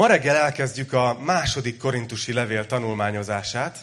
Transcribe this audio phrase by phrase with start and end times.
[0.00, 3.78] Ma reggel elkezdjük a második korintusi levél tanulmányozását,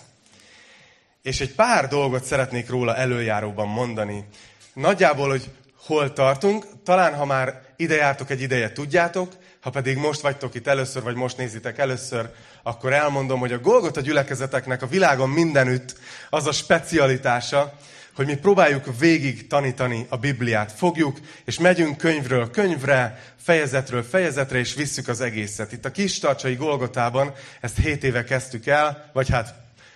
[1.22, 4.26] és egy pár dolgot szeretnék róla előjáróban mondani.
[4.74, 5.50] Nagyjából, hogy
[5.86, 9.32] hol tartunk, talán ha már ide jártok egy ideje, tudjátok,
[9.62, 12.30] ha pedig most vagytok itt először, vagy most nézitek először,
[12.64, 15.96] akkor elmondom, hogy a Golgota gyülekezeteknek a világon mindenütt
[16.30, 17.74] az a specialitása,
[18.18, 20.72] hogy mi próbáljuk végig tanítani a Bibliát.
[20.72, 25.72] Fogjuk, és megyünk könyvről könyvre, fejezetről fejezetre, és visszük az egészet.
[25.72, 29.56] Itt a kis tartsai Golgotában ezt 7 éve kezdtük el, vagy hát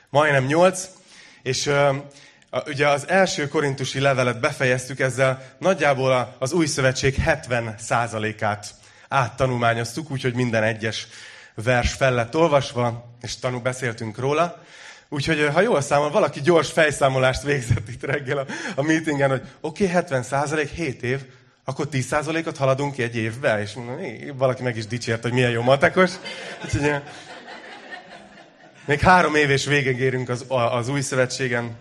[0.09, 0.89] majdnem 8,
[1.43, 1.95] és uh,
[2.65, 8.67] ugye az első korintusi levelet befejeztük, ezzel nagyjából az új szövetség 70%-át
[9.07, 11.07] áttanulmányoztuk, úgyhogy minden egyes
[11.55, 14.63] vers fel lett olvasva, és tanú beszéltünk róla.
[15.13, 19.84] Úgyhogy, ha jól számol, valaki gyors fejszámolást végzett itt reggel a, a meetingen, hogy oké,
[19.84, 21.20] okay, 70 százalék, 7 év,
[21.63, 23.77] akkor 10 százalékot haladunk ki egy évbe, és
[24.35, 26.11] valaki meg is dicsért, hogy milyen jó matekos.
[26.63, 27.01] Úgyhogy,
[28.85, 31.77] még három év és végig érünk az, az új szövetségen.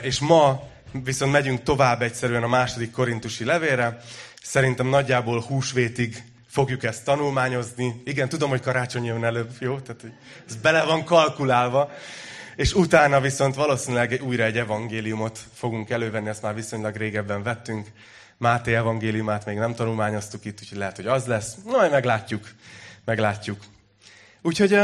[0.00, 0.62] És ma
[1.04, 4.00] viszont megyünk tovább egyszerűen a második korintusi levélre.
[4.42, 6.22] Szerintem nagyjából húsvétig
[6.52, 8.02] fogjuk ezt tanulmányozni.
[8.04, 9.80] Igen, tudom, hogy karácsony jön előbb, jó?
[9.80, 10.04] Tehát
[10.48, 11.90] ez bele van kalkulálva.
[12.56, 17.86] És utána viszont valószínűleg újra egy evangéliumot fogunk elővenni, ezt már viszonylag régebben vettünk.
[18.36, 21.56] Máté evangéliumát még nem tanulmányoztuk itt, úgyhogy lehet, hogy az lesz.
[21.64, 22.48] Majd meglátjuk.
[23.04, 23.60] Meglátjuk.
[24.42, 24.78] Úgyhogy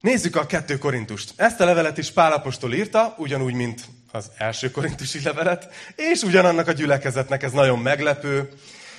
[0.00, 1.32] nézzük a kettő korintust.
[1.36, 6.72] Ezt a levelet is Pálapostól írta, ugyanúgy, mint az első korintusi levelet, és ugyanannak a
[6.72, 8.48] gyülekezetnek ez nagyon meglepő.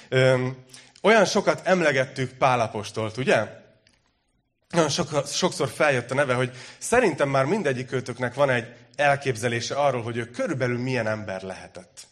[0.09, 0.57] Öm,
[1.01, 3.47] olyan sokat emlegettük Pálapostolt, ugye?
[4.69, 10.01] Nagyon sok, sokszor feljött a neve, hogy szerintem már mindegyik kötőknek van egy elképzelése arról,
[10.01, 12.07] hogy ő körülbelül milyen ember lehetett.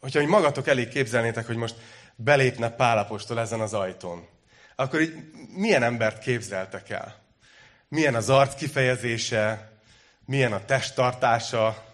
[0.00, 1.74] Hogyha hogy magatok elég képzelnétek, hogy most
[2.16, 4.28] belépne Pálapostól ezen az ajtón,
[4.76, 5.14] akkor így
[5.54, 7.25] milyen embert képzeltek el?
[7.88, 9.72] Milyen az arc kifejezése,
[10.24, 11.86] milyen a testtartása,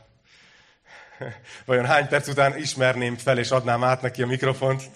[1.65, 4.91] Vajon hány perc után ismerném fel, és adnám át neki a mikrofont?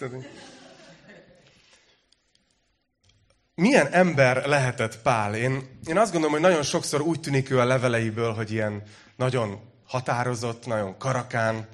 [3.54, 5.34] Milyen ember lehetett Pál?
[5.34, 8.82] Én, én azt gondolom, hogy nagyon sokszor úgy tűnik ő a leveleiből, hogy ilyen
[9.16, 11.69] nagyon határozott, nagyon karakán,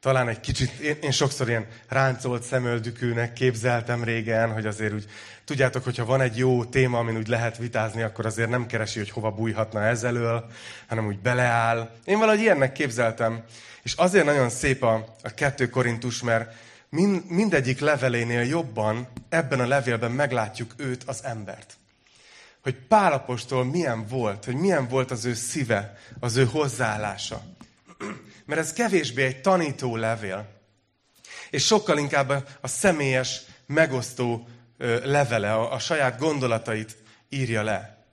[0.00, 5.06] talán egy kicsit, én, én sokszor ilyen ráncolt szemöldükűnek képzeltem régen, hogy azért úgy,
[5.44, 9.10] tudjátok, hogyha van egy jó téma, amin úgy lehet vitázni, akkor azért nem keresi, hogy
[9.10, 10.50] hova bújhatna ezelől,
[10.88, 11.90] hanem úgy beleáll.
[12.04, 13.44] Én valahogy ilyennek képzeltem.
[13.82, 16.54] És azért nagyon szép a, a kettő korintus, mert
[16.88, 21.76] mind, mindegyik levelénél jobban ebben a levélben meglátjuk őt, az embert.
[22.62, 27.42] Hogy Pálapostól milyen volt, hogy milyen volt az ő szíve, az ő hozzáállása.
[28.48, 30.48] Mert ez kevésbé egy tanító levél,
[31.50, 34.48] és sokkal inkább a, személyes, megosztó
[35.02, 36.96] levele, a saját gondolatait
[37.28, 38.06] írja le.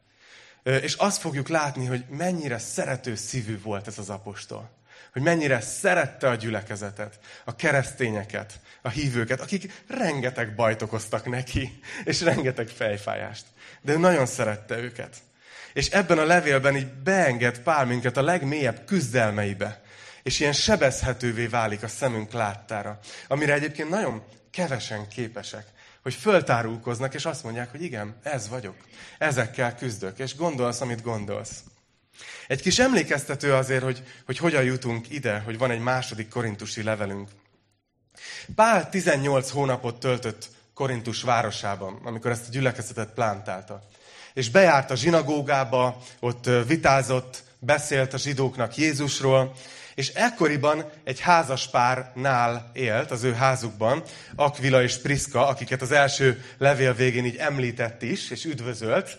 [0.64, 4.74] És azt fogjuk látni, hogy mennyire szerető szívű volt ez az apostol
[5.14, 12.22] hogy mennyire szerette a gyülekezetet, a keresztényeket, a hívőket, akik rengeteg bajt okoztak neki, és
[12.22, 13.46] rengeteg fejfájást.
[13.82, 15.16] De ő nagyon szerette őket.
[15.74, 19.84] És ebben a levélben így beenged Pál minket a legmélyebb küzdelmeibe,
[20.26, 25.66] és ilyen sebezhetővé válik a szemünk láttára, amire egyébként nagyon kevesen képesek,
[26.02, 28.76] hogy föltárulkoznak, és azt mondják, hogy igen, ez vagyok,
[29.18, 31.64] ezekkel küzdök, és gondolsz, amit gondolsz.
[32.48, 37.30] Egy kis emlékeztető azért, hogy, hogy hogyan jutunk ide, hogy van egy második korintusi levelünk.
[38.56, 43.82] Pál 18 hónapot töltött Korintus városában, amikor ezt a gyülekezetet plántálta.
[44.34, 49.56] És bejárt a zsinagógába, ott vitázott, beszélt a zsidóknak Jézusról,
[49.96, 54.04] és ekkoriban egy házas párnál élt, az ő házukban,
[54.36, 59.18] Akvila és Priska, akiket az első levél végén így említett is, és üdvözölt,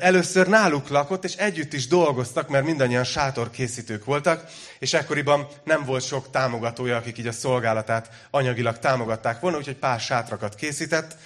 [0.00, 6.06] először náluk lakott, és együtt is dolgoztak, mert mindannyian sátorkészítők voltak, és ekkoriban nem volt
[6.06, 11.16] sok támogatója, akik így a szolgálatát anyagilag támogatták volna, úgyhogy pár sátrakat készített,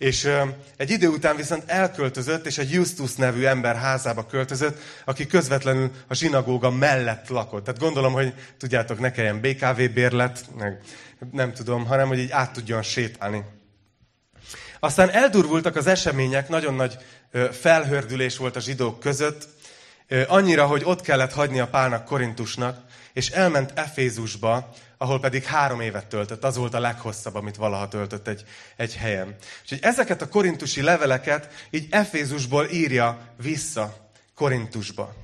[0.00, 0.30] és
[0.76, 6.14] egy idő után viszont elköltözött, és egy Justus nevű ember házába költözött, aki közvetlenül a
[6.14, 7.64] zsinagóga mellett lakott.
[7.64, 10.80] Tehát gondolom, hogy tudjátok, ne kelljen BKV bérlet, meg
[11.32, 13.44] nem tudom, hanem hogy így át tudjon sétálni.
[14.78, 16.96] Aztán eldurvultak az események, nagyon nagy
[17.52, 19.48] felhördülés volt a zsidók között,
[20.26, 22.80] annyira, hogy ott kellett hagyni a Pálnak Korintusnak,
[23.12, 26.44] és elment Efézusba, ahol pedig három évet töltött.
[26.44, 28.44] Az volt a leghosszabb, amit valaha töltött egy,
[28.76, 29.36] egy helyen.
[29.62, 35.14] Úgyhogy ezeket a korintusi leveleket így Efézusból írja vissza Korintusba.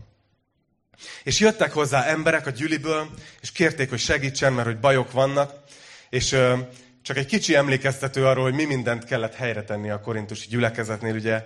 [1.22, 3.10] És jöttek hozzá emberek a gyüliből,
[3.40, 5.52] és kérték, hogy segítsen, mert hogy bajok vannak,
[6.10, 6.36] és
[7.02, 11.14] csak egy kicsi emlékeztető arról, hogy mi mindent kellett helyre tenni a korintusi gyülekezetnél.
[11.14, 11.44] Ugye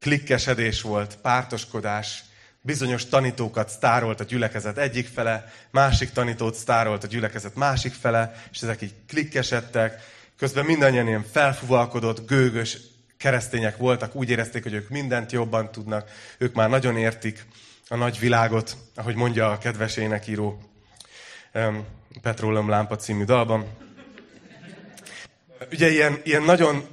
[0.00, 2.24] klikkesedés volt, pártoskodás,
[2.62, 8.62] bizonyos tanítókat sztárolt a gyülekezet egyik fele, másik tanítót sztárolt a gyülekezet másik fele, és
[8.62, 10.00] ezek így klikkesedtek.
[10.38, 12.78] Közben mindannyian ilyen felfuvalkodott, gőgös
[13.16, 17.46] keresztények voltak, úgy érezték, hogy ők mindent jobban tudnak, ők már nagyon értik
[17.88, 20.62] a nagy világot, ahogy mondja a kedves énekíró
[22.22, 23.66] Petróleum Lámpa című dalban.
[25.72, 26.86] Ugye ilyen, ilyen nagyon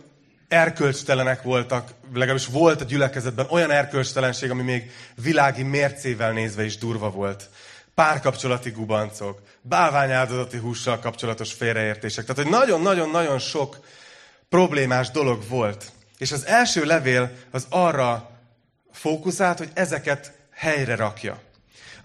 [0.48, 7.10] erkölcstelenek voltak, legalábbis volt a gyülekezetben olyan erkölcstelenség, ami még világi mércével nézve is durva
[7.10, 7.50] volt.
[7.94, 12.26] Párkapcsolati gubancok, bálványáldozati hússal kapcsolatos félreértések.
[12.26, 13.80] Tehát, hogy nagyon-nagyon-nagyon sok
[14.50, 15.92] problémás dolog volt.
[16.18, 18.30] És az első levél az arra
[18.92, 21.42] fókuszált, hogy ezeket helyre rakja.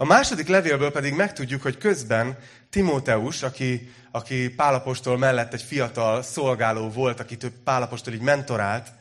[0.03, 2.37] A második levélből pedig megtudjuk, hogy közben
[2.69, 8.91] Timóteus, aki, aki Pálapostól mellett egy fiatal szolgáló volt, akit Pálapostól így mentorált,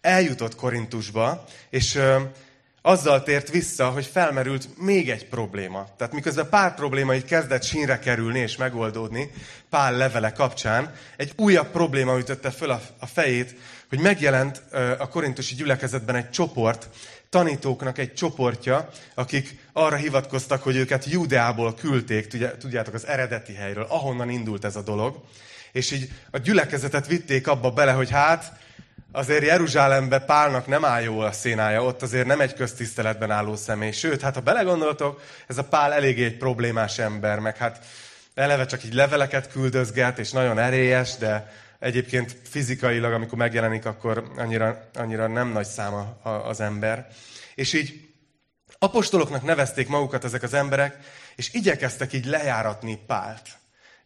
[0.00, 2.20] eljutott Korintusba, és ö,
[2.82, 5.86] azzal tért vissza, hogy felmerült még egy probléma.
[5.96, 9.30] Tehát miközben pár probléma így kezdett sínre kerülni és megoldódni
[9.70, 13.54] Pál levele kapcsán, egy újabb probléma ütötte föl a, a fejét,
[13.88, 16.88] hogy megjelent ö, a korintusi gyülekezetben egy csoport,
[17.30, 22.26] tanítóknak egy csoportja, akik arra hivatkoztak, hogy őket Judeából küldték,
[22.58, 25.22] tudjátok, az eredeti helyről, ahonnan indult ez a dolog.
[25.72, 28.52] És így a gyülekezetet vitték abba bele, hogy hát
[29.12, 33.92] azért Jeruzsálembe Pálnak nem áll jól a szénája, ott azért nem egy köztiszteletben álló személy.
[33.92, 37.84] Sőt, hát ha belegondoltok, ez a Pál eléggé egy problémás ember, meg hát
[38.34, 44.88] eleve csak így leveleket küldözget, és nagyon erélyes, de Egyébként fizikailag, amikor megjelenik, akkor annyira,
[44.94, 47.08] annyira nem nagy száma az ember.
[47.54, 48.08] És így
[48.78, 50.98] apostoloknak nevezték magukat ezek az emberek,
[51.36, 53.48] és igyekeztek így lejáratni Pált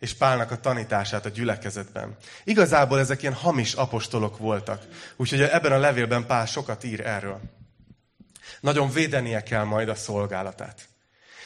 [0.00, 2.16] és Pálnak a tanítását a gyülekezetben.
[2.44, 4.82] Igazából ezek ilyen hamis apostolok voltak.
[5.16, 7.40] Úgyhogy ebben a levélben Pál sokat ír erről.
[8.60, 10.88] Nagyon védenie kell majd a szolgálatát.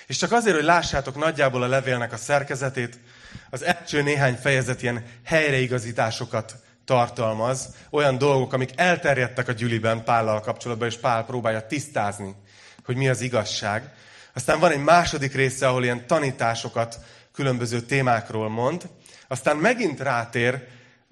[0.06, 2.98] És csak azért, hogy lássátok nagyjából a levélnek a szerkezetét,
[3.50, 10.88] az első néhány fejezet ilyen helyreigazításokat tartalmaz, olyan dolgok, amik elterjedtek a gyüliben Pállal kapcsolatban,
[10.88, 12.35] és Pál próbálja tisztázni,
[12.85, 13.93] hogy mi az igazság.
[14.35, 16.99] Aztán van egy második része, ahol ilyen tanításokat
[17.32, 18.88] különböző témákról mond.
[19.29, 20.67] Aztán megint rátér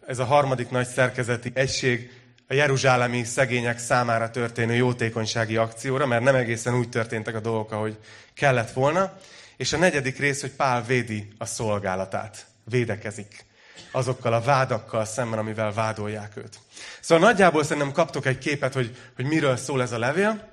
[0.06, 2.10] ez a harmadik nagy szerkezeti egység
[2.48, 7.98] a jeruzsálemi szegények számára történő jótékonysági akcióra, mert nem egészen úgy történtek a dolgok, ahogy
[8.34, 9.12] kellett volna.
[9.62, 12.46] És a negyedik rész, hogy Pál védi a szolgálatát.
[12.64, 13.44] Védekezik
[13.90, 16.58] azokkal a vádakkal szemben, amivel vádolják őt.
[17.00, 20.48] Szóval nagyjából szerintem kaptok egy képet, hogy, hogy miről szól ez a levél,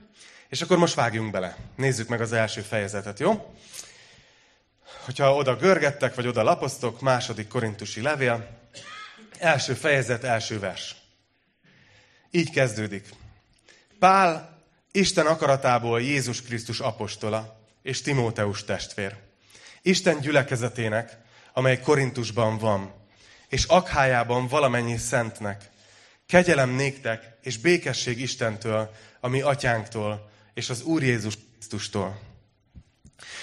[0.50, 1.58] és akkor most vágjunk bele.
[1.76, 3.54] Nézzük meg az első fejezetet, jó?
[5.06, 8.48] Hogyha oda görgettek, vagy oda lapoztok, második korintusi levél,
[9.40, 10.96] első fejezet, első vers.
[12.32, 13.10] Így kezdődik.
[14.00, 14.58] Pál
[14.92, 19.16] Isten akaratából Jézus Krisztus apostola, és Timóteus testvér.
[19.82, 21.18] Isten gyülekezetének,
[21.54, 22.94] amely Korintusban van,
[23.48, 25.70] és Akhájában valamennyi szentnek.
[26.26, 32.20] Kegyelem néktek, és békesség Istentől, a mi atyánktól, és az Úr Jézus Krisztustól.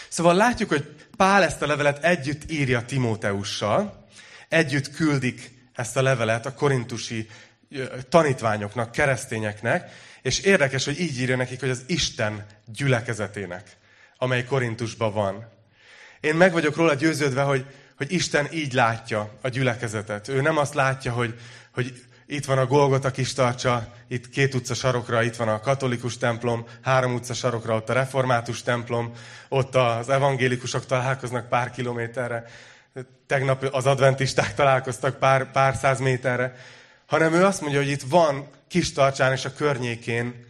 [0.09, 4.06] Szóval látjuk, hogy Pál ezt a levelet együtt írja Timóteussal,
[4.49, 7.29] együtt küldik ezt a levelet a korintusi
[8.09, 9.90] tanítványoknak, keresztényeknek,
[10.23, 13.76] és érdekes, hogy így írja nekik, hogy az Isten gyülekezetének
[14.18, 15.49] amely Korintusban van.
[16.20, 20.28] Én meg vagyok róla győződve, hogy, hogy Isten így látja a gyülekezetet.
[20.28, 21.35] Ő nem azt látja, hogy,
[21.75, 21.92] hogy
[22.26, 26.66] itt van a Golgota kis tartsa, itt két utca sarokra, itt van a katolikus templom,
[26.82, 29.12] három utca sarokra, ott a református templom,
[29.49, 32.44] ott az evangélikusok találkoznak pár kilométerre,
[33.26, 36.54] tegnap az adventisták találkoztak pár, pár száz méterre,
[37.06, 40.44] hanem ő azt mondja, hogy itt van kis tartsán és a környékén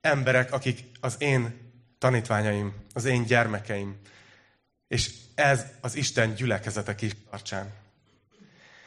[0.00, 1.71] emberek, akik az én
[2.02, 3.96] tanítványaim, az én gyermekeim.
[4.88, 7.72] És ez az Isten gyülekezetek is tartsán.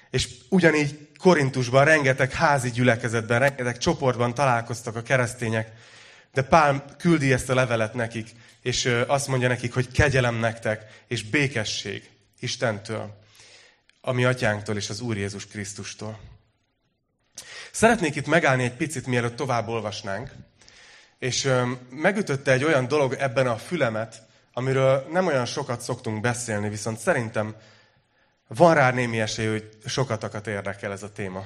[0.10, 5.72] És ugyanígy Korintusban rengeteg házi gyülekezetben, rengeteg csoportban találkoztak a keresztények,
[6.34, 8.30] de Pál küldi ezt a levelet nekik,
[8.62, 13.18] és azt mondja nekik, hogy kegyelem nektek, és békesség Istentől,
[14.02, 16.20] a mi atyánktól és az Úr Jézus Krisztustól.
[17.72, 20.32] Szeretnék itt megállni egy picit, mielőtt tovább olvasnánk,
[21.20, 21.52] és
[21.90, 24.22] megütötte egy olyan dolog ebben a fülemet,
[24.54, 27.56] amiről nem olyan sokat szoktunk beszélni, viszont szerintem
[28.48, 31.46] van rá némi esély, hogy sokatokat érdekel ez a téma.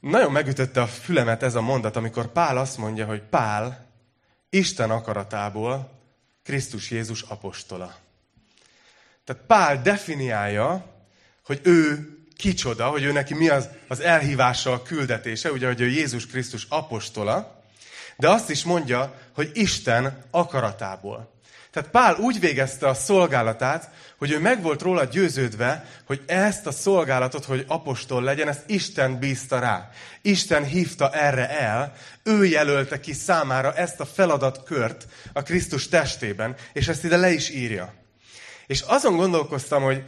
[0.00, 3.86] Nagyon megütötte a fülemet ez a mondat, amikor Pál azt mondja, hogy Pál
[4.50, 5.90] Isten akaratából
[6.42, 7.94] Krisztus Jézus apostola.
[9.24, 10.94] Tehát Pál definiálja,
[11.44, 15.88] hogy ő kicsoda, hogy ő neki mi az, az elhívása, a küldetése, ugye, hogy ő
[15.88, 17.55] Jézus Krisztus apostola,
[18.16, 21.34] de azt is mondja, hogy Isten akaratából.
[21.70, 26.70] Tehát Pál úgy végezte a szolgálatát, hogy ő meg volt róla győződve, hogy ezt a
[26.70, 29.90] szolgálatot, hogy apostol legyen, ezt Isten bízta rá.
[30.22, 31.92] Isten hívta erre el,
[32.22, 37.50] ő jelölte ki számára ezt a feladatkört a Krisztus testében, és ezt ide le is
[37.50, 37.94] írja.
[38.66, 40.02] És azon gondolkoztam, hogy,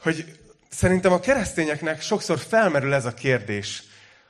[0.00, 3.82] hogy szerintem a keresztényeknek sokszor felmerül ez a kérdés,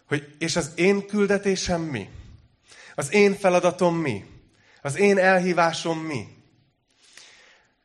[0.06, 2.08] hogy és az én küldetésem mi?
[2.98, 4.24] Az én feladatom mi?
[4.82, 6.26] Az én elhívásom mi?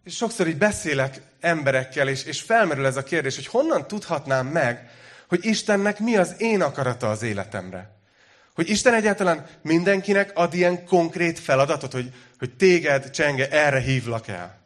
[0.04, 4.90] És sokszor így beszélek emberekkel, és, és felmerül ez a kérdés, hogy honnan tudhatnám meg,
[5.28, 7.96] hogy Istennek mi az én akarata az életemre.
[8.56, 14.62] Hogy Isten egyáltalán mindenkinek ad ilyen konkrét feladatot, hogy, hogy téged, Csenge, erre hívlak el.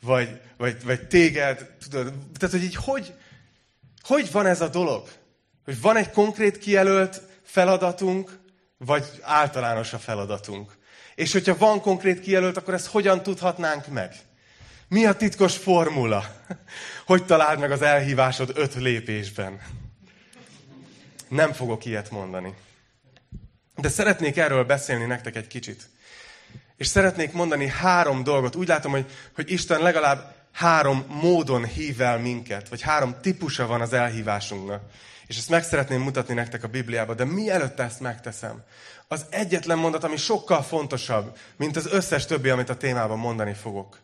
[0.00, 3.14] Vagy, vagy, vagy téged, tudod, tehát hogy így hogy,
[4.02, 5.08] hogy van ez a dolog?
[5.64, 8.39] Hogy van egy konkrét kijelölt feladatunk,
[8.84, 10.78] vagy általános a feladatunk?
[11.14, 14.14] És hogyha van konkrét kijelölt, akkor ezt hogyan tudhatnánk meg?
[14.88, 16.24] Mi a titkos formula?
[17.06, 19.60] Hogy találd meg az elhívásod öt lépésben?
[21.28, 22.54] Nem fogok ilyet mondani.
[23.76, 25.88] De szeretnék erről beszélni nektek egy kicsit.
[26.76, 28.56] És szeretnék mondani három dolgot.
[28.56, 33.80] Úgy látom, hogy, hogy Isten legalább három módon hív el minket, vagy három típusa van
[33.80, 34.82] az elhívásunknak.
[35.30, 38.62] És ezt meg szeretném mutatni nektek a Bibliába, de mielőtt ezt megteszem,
[39.08, 43.98] az egyetlen mondat, ami sokkal fontosabb, mint az összes többi, amit a témában mondani fogok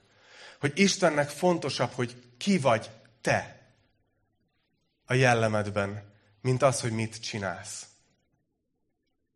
[0.61, 2.91] hogy Istennek fontosabb, hogy ki vagy
[3.21, 3.61] te
[5.07, 6.03] a jellemedben,
[6.41, 7.87] mint az, hogy mit csinálsz.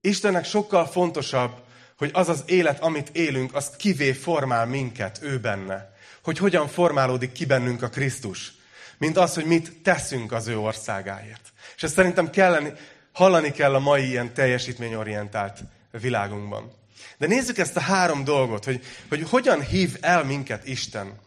[0.01, 1.65] Istennek sokkal fontosabb,
[1.97, 5.95] hogy az az élet, amit élünk, az kivé formál minket, ő benne.
[6.23, 8.53] Hogy hogyan formálódik ki bennünk a Krisztus,
[8.99, 11.50] mint az, hogy mit teszünk az ő országáért.
[11.77, 12.73] És ezt szerintem kelleni,
[13.13, 15.59] hallani kell a mai ilyen teljesítményorientált
[15.91, 16.73] világunkban.
[17.19, 21.19] De nézzük ezt a három dolgot, hogy, hogy hogyan hív el minket Isten.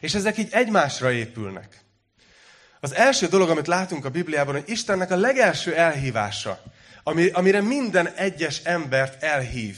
[0.00, 1.80] És ezek így egymásra épülnek.
[2.80, 6.62] Az első dolog, amit látunk a Bibliában, hogy Istennek a legelső elhívása,
[7.02, 9.76] ami, amire minden egyes embert elhív,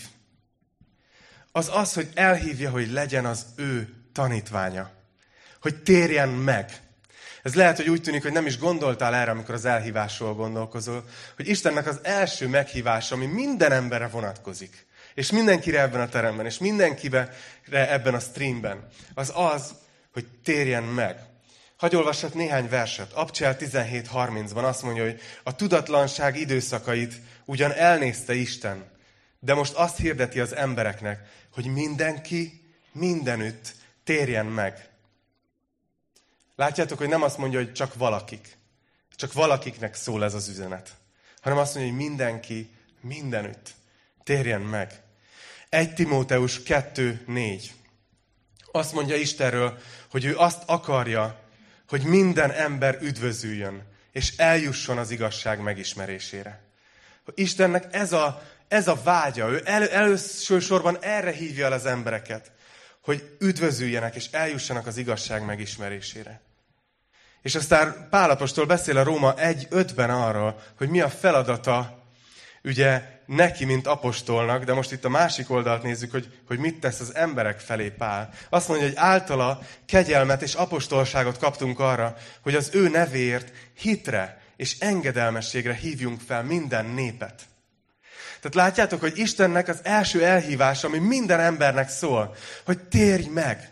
[1.53, 4.91] az az, hogy elhívja, hogy legyen az ő tanítványa.
[5.61, 6.81] Hogy térjen meg.
[7.43, 11.05] Ez lehet, hogy úgy tűnik, hogy nem is gondoltál erre, amikor az elhívásról gondolkozol,
[11.37, 16.59] hogy Istennek az első meghívása, ami minden emberre vonatkozik, és mindenkire ebben a teremben, és
[16.59, 17.37] mindenkire
[17.71, 19.75] ebben a streamben, az az,
[20.13, 21.17] hogy térjen meg.
[21.77, 23.13] Hagy olvassak néhány verset.
[23.13, 28.91] Abcsel 17.30-ban azt mondja, hogy a tudatlanság időszakait ugyan elnézte Isten,
[29.41, 31.21] de most azt hirdeti az embereknek,
[31.53, 32.61] hogy mindenki
[32.93, 34.92] mindenütt térjen meg.
[36.63, 38.57] Látjátok, hogy nem azt mondja, hogy csak valakik.
[39.17, 40.91] Csak valakiknek szól ez az üzenet.
[41.41, 43.71] Hanem azt mondja, hogy mindenki mindenütt
[44.23, 45.03] térjen meg.
[45.69, 47.63] 1 Timóteus 2.4.
[48.73, 49.79] Azt mondja Istenről,
[50.11, 51.41] hogy ő azt akarja,
[51.89, 56.63] hogy minden ember üdvözüljön, és eljusson az igazság megismerésére.
[57.35, 62.53] Istennek ez a, ez a vágya, ő el, elősorban erre hívja el az embereket,
[63.01, 66.41] hogy üdvözüljenek, és eljussanak az igazság megismerésére.
[67.43, 72.03] És aztán Pálapostól beszél a Róma 1.5-ben arról, hogy mi a feladata
[72.65, 77.01] ugye neki, mint apostolnak, de most itt a másik oldalt nézzük, hogy, hogy mit tesz
[77.01, 78.31] az emberek felé Pál.
[78.49, 84.79] Azt mondja, hogy általa kegyelmet és apostolságot kaptunk arra, hogy az ő nevéért hitre és
[84.79, 87.43] engedelmességre hívjunk fel minden népet.
[88.41, 92.35] Tehát látjátok, hogy Istennek az első elhívása, ami minden embernek szól,
[92.65, 93.72] hogy térj meg,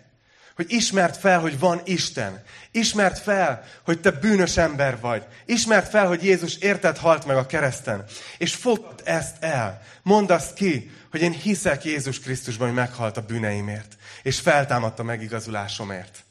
[0.60, 2.42] hogy ismert fel, hogy van Isten.
[2.70, 5.24] Ismert fel, hogy te bűnös ember vagy.
[5.46, 8.04] Ismert fel, hogy Jézus érted halt meg a kereszten.
[8.38, 9.82] És fogd ezt el.
[10.02, 13.96] Mondd azt ki, hogy én hiszek Jézus Krisztusban, hogy meghalt a bűneimért.
[14.22, 16.24] És feltámadt a megigazulásomért.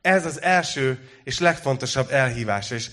[0.00, 2.74] Ez az első és legfontosabb elhívása.
[2.74, 2.90] És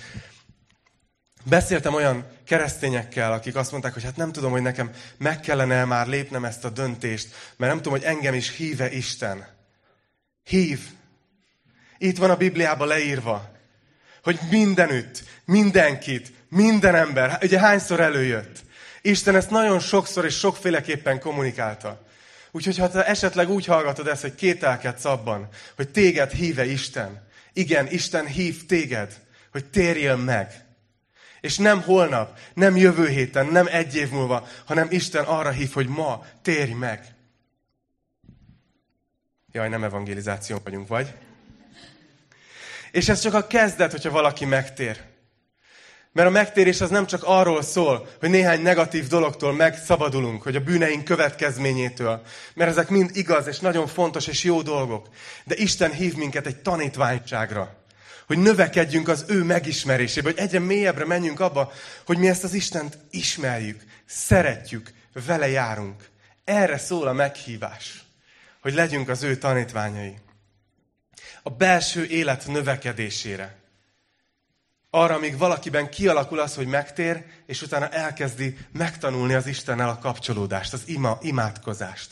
[1.44, 6.08] beszéltem olyan keresztényekkel, akik azt mondták, hogy hát nem tudom, hogy nekem meg kellene már
[6.08, 7.28] lépnem ezt a döntést,
[7.58, 9.62] mert nem tudom, hogy engem is híve Isten.
[10.44, 10.80] Hív.
[11.98, 13.52] Itt van a Bibliában leírva,
[14.24, 18.64] hogy mindenütt, mindenkit, minden ember, ugye hányszor előjött.
[19.02, 22.06] Isten ezt nagyon sokszor és sokféleképpen kommunikálta.
[22.52, 27.28] Úgyhogy ha te esetleg úgy hallgatod ezt, hogy kételkedsz abban, hogy téged híve Isten.
[27.54, 29.14] Igen, Isten hív téged,
[29.52, 30.66] hogy térjél meg.
[31.42, 35.88] És nem holnap, nem jövő héten, nem egy év múlva, hanem Isten arra hív, hogy
[35.88, 37.13] ma térj meg.
[39.56, 41.14] Jaj, nem evangelizáció vagyunk, vagy?
[42.92, 45.02] És ez csak a kezdet, hogyha valaki megtér.
[46.12, 50.60] Mert a megtérés az nem csak arról szól, hogy néhány negatív dologtól megszabadulunk, hogy a
[50.60, 52.22] bűneink következményétől.
[52.54, 55.08] Mert ezek mind igaz, és nagyon fontos, és jó dolgok.
[55.44, 57.76] De Isten hív minket egy tanítványságra.
[58.28, 61.72] Hogy növekedjünk az ő megismerésébe, hogy egyre mélyebbre menjünk abba,
[62.06, 64.94] hogy mi ezt az Istent ismerjük, szeretjük,
[65.26, 66.10] vele járunk.
[66.44, 68.03] Erre szól a meghívás,
[68.64, 70.18] hogy legyünk az ő tanítványai.
[71.44, 73.56] A belső élet növekedésére
[74.90, 80.74] arra, amíg valakiben kialakul az, hogy megtér, és utána elkezdi megtanulni az Istennel a kapcsolódást,
[80.74, 82.12] az ima, imádkozást.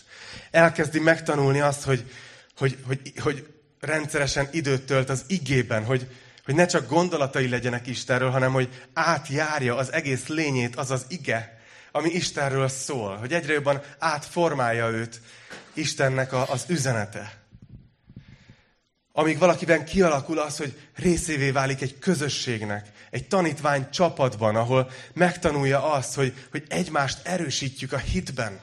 [0.52, 2.12] Elkezdi megtanulni azt, hogy,
[2.58, 3.48] hogy, hogy, hogy
[3.80, 6.08] rendszeresen időt tölt az igében, hogy,
[6.46, 11.62] hogy ne csak gondolatai legyenek Istenről, hanem hogy átjárja az egész lényét az az ige,
[11.92, 15.22] ami Istenről szól, hogy egyre jobban átformálja őt
[15.74, 17.40] Istennek a, az üzenete.
[19.14, 26.16] Amíg valakiben kialakul az, hogy részévé válik egy közösségnek, egy tanítvány csapatban, ahol megtanulja azt,
[26.16, 28.60] hogy, hogy egymást erősítjük a hitben.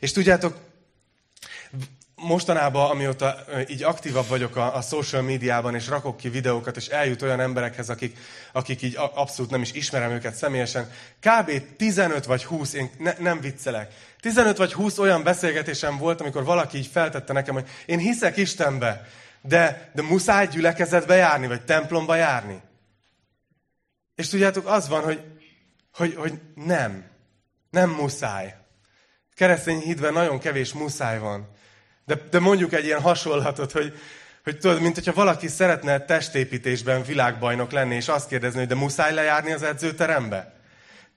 [0.00, 0.56] És tudjátok,
[2.14, 7.22] mostanában, amióta így aktívabb vagyok a, a social médiában, és rakok ki videókat, és eljut
[7.22, 8.18] olyan emberekhez, akik,
[8.52, 10.90] akik így abszolút nem is ismerem őket személyesen,
[11.20, 11.76] kb.
[11.76, 13.92] 15 vagy 20, én ne, nem viccelek,
[14.24, 19.06] 15 vagy 20 olyan beszélgetésem volt, amikor valaki így feltette nekem, hogy én hiszek Istenbe,
[19.40, 22.62] de, de muszáj gyülekezetbe járni, vagy templomba járni.
[24.14, 25.20] És tudjátok, az van, hogy,
[25.94, 27.04] hogy, hogy nem.
[27.70, 28.54] Nem muszáj.
[29.34, 31.48] Keresztény hitben nagyon kevés muszáj van.
[32.04, 33.98] De, de mondjuk egy ilyen hasonlatot, hogy,
[34.44, 39.14] hogy tudod, mint hogyha valaki szeretne testépítésben világbajnok lenni, és azt kérdezni, hogy de muszáj
[39.14, 40.53] lejárni az edzőterembe?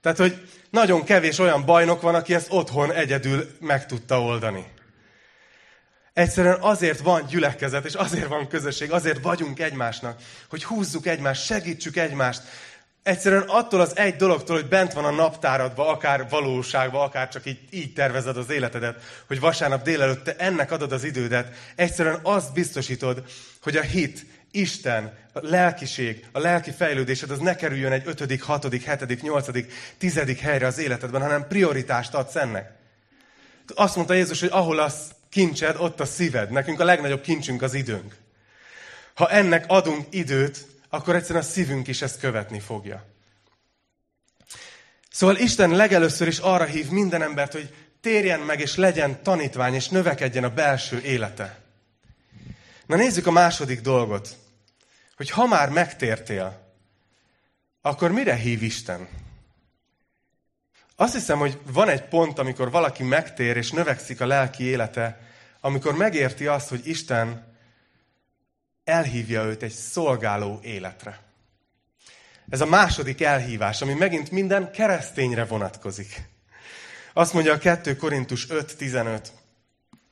[0.01, 4.65] Tehát, hogy nagyon kevés olyan bajnok van, aki ezt otthon egyedül meg tudta oldani.
[6.13, 11.97] Egyszerűen azért van gyülekezet, és azért van közösség, azért vagyunk egymásnak, hogy húzzuk egymást, segítsük
[11.97, 12.41] egymást.
[13.03, 17.59] Egyszerűen attól az egy dologtól, hogy bent van a naptáradba, akár valóságban, akár csak így,
[17.69, 23.23] így tervezed az életedet, hogy vasárnap délelőtt te ennek adod az idődet, egyszerűen azt biztosítod,
[23.61, 24.25] hogy a hit,
[24.57, 30.39] Isten, a lelkiség, a lelki fejlődésed az ne kerüljön egy ötödik, hatodik, hetedik, nyolcadik, tizedik
[30.39, 32.71] helyre az életedben, hanem prioritást adsz ennek.
[33.75, 36.51] Azt mondta Jézus, hogy ahol az kincsed, ott a szíved.
[36.51, 38.15] Nekünk a legnagyobb kincsünk az időnk.
[39.13, 43.05] Ha ennek adunk időt, akkor egyszerűen a szívünk is ezt követni fogja.
[45.11, 49.87] Szóval Isten legelőször is arra hív minden embert, hogy térjen meg, és legyen tanítvány, és
[49.87, 51.59] növekedjen a belső élete.
[52.85, 54.37] Na nézzük a második dolgot,
[55.17, 56.65] hogy ha már megtértél,
[57.81, 59.07] akkor mire hív Isten?
[60.95, 65.21] Azt hiszem, hogy van egy pont, amikor valaki megtér és növekszik a lelki élete,
[65.61, 67.55] amikor megérti azt, hogy Isten
[68.83, 71.19] elhívja őt egy szolgáló életre.
[72.49, 76.21] Ez a második elhívás, ami megint minden keresztényre vonatkozik.
[77.13, 79.27] Azt mondja a 2 Korintus 5.15,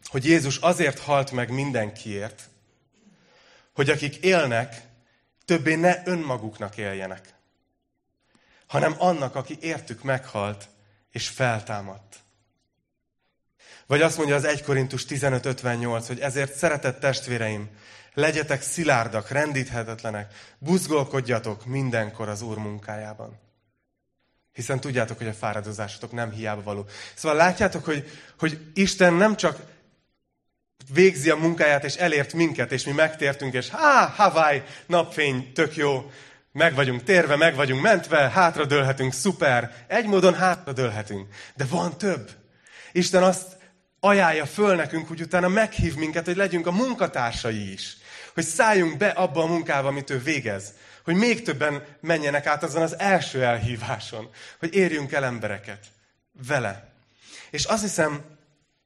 [0.06, 2.50] hogy Jézus azért halt meg mindenkiért,
[3.74, 4.82] hogy akik élnek,
[5.46, 7.34] többé ne önmaguknak éljenek,
[8.68, 10.68] hanem annak, aki értük meghalt
[11.12, 12.20] és feltámadt.
[13.88, 17.70] Vagy azt mondja az 1 Korintus 15.58, hogy ezért szeretett testvéreim,
[18.14, 23.40] legyetek szilárdak, rendíthetetlenek, buzgolkodjatok mindenkor az Úr munkájában.
[24.54, 26.86] Hiszen tudjátok, hogy a fáradozásotok nem hiába való.
[27.16, 29.60] Szóval látjátok, hogy, hogy Isten nem csak
[30.94, 36.12] végzi a munkáját, és elért minket, és mi megtértünk, és há, Hawaii, napfény, tök jó,
[36.52, 39.86] meg vagyunk térve, meg vagyunk mentve, hátradőlhetünk, szuper.
[39.88, 41.34] Egy módon hátradőlhetünk.
[41.56, 42.30] De van több.
[42.92, 43.58] Isten azt
[44.00, 47.98] ajánlja föl nekünk, hogy utána meghív minket, hogy legyünk a munkatársai is.
[48.34, 50.74] Hogy szálljunk be abba a munkába, amit ő végez.
[51.04, 54.30] Hogy még többen menjenek át azon az első elhíváson.
[54.60, 55.86] Hogy érjünk el embereket
[56.48, 56.94] vele.
[57.50, 58.22] És azt hiszem,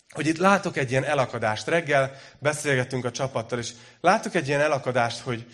[0.09, 1.67] hogy itt látok egy ilyen elakadást.
[1.67, 5.45] Reggel beszélgettünk a csapattal, és látok egy ilyen elakadást, hogy,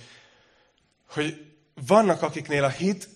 [1.09, 1.55] hogy
[1.87, 3.09] vannak akiknél a hit,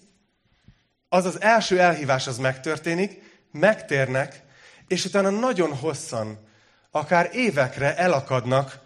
[1.09, 3.21] az az első elhívás az megtörténik,
[3.51, 4.43] megtérnek,
[4.87, 6.47] és utána nagyon hosszan,
[6.91, 8.79] akár évekre elakadnak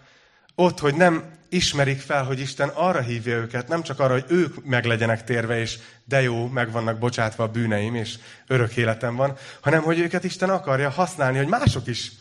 [0.55, 4.65] ott, hogy nem ismerik fel, hogy Isten arra hívja őket, nem csak arra, hogy ők
[4.65, 9.37] meg legyenek térve, és de jó, meg vannak bocsátva a bűneim, és örök életem van,
[9.61, 12.11] hanem hogy őket Isten akarja használni, hogy mások is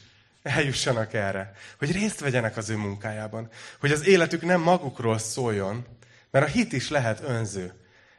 [0.43, 1.53] eljussanak erre.
[1.79, 3.49] Hogy részt vegyenek az ő munkájában.
[3.81, 5.87] Hogy az életük nem magukról szóljon,
[6.31, 7.73] mert a hit is lehet önző.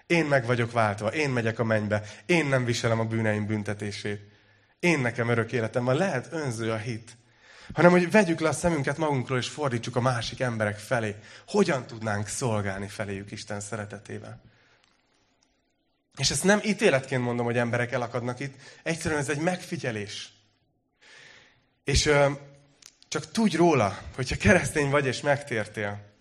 [0.07, 4.21] Én meg vagyok váltva, én megyek a mennybe, én nem viselem a bűneim büntetését.
[4.79, 5.95] Én nekem örök életem van.
[5.95, 7.17] Lehet önző a hit.
[7.73, 11.15] hanem hogy vegyük le a szemünket magunkról, és fordítsuk a másik emberek felé.
[11.47, 14.41] Hogyan tudnánk szolgálni feléjük Isten szeretetével.
[16.17, 20.33] És ezt nem ítéletként mondom, hogy emberek elakadnak itt, egyszerűen ez egy megfigyelés.
[21.83, 22.31] És ö,
[23.07, 26.11] csak tudj róla, hogyha keresztény vagy és megtértél,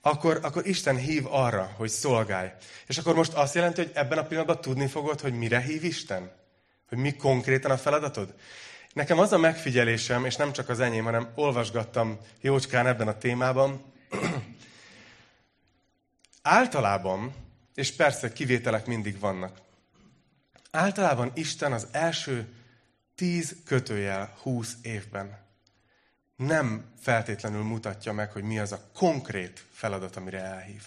[0.00, 2.50] akkor, akkor Isten hív arra, hogy szolgálj.
[2.86, 6.32] És akkor most azt jelenti, hogy ebben a pillanatban tudni fogod, hogy mire hív Isten?
[6.88, 8.34] Hogy mi konkrétan a feladatod?
[8.92, 13.82] Nekem az a megfigyelésem, és nem csak az enyém, hanem olvasgattam jócskán ebben a témában,
[16.42, 17.34] általában,
[17.74, 19.58] és persze kivételek mindig vannak,
[20.70, 22.48] általában Isten az első
[23.18, 25.46] tíz kötőjel húsz évben
[26.36, 30.82] nem feltétlenül mutatja meg, hogy mi az a konkrét feladat, amire elhív.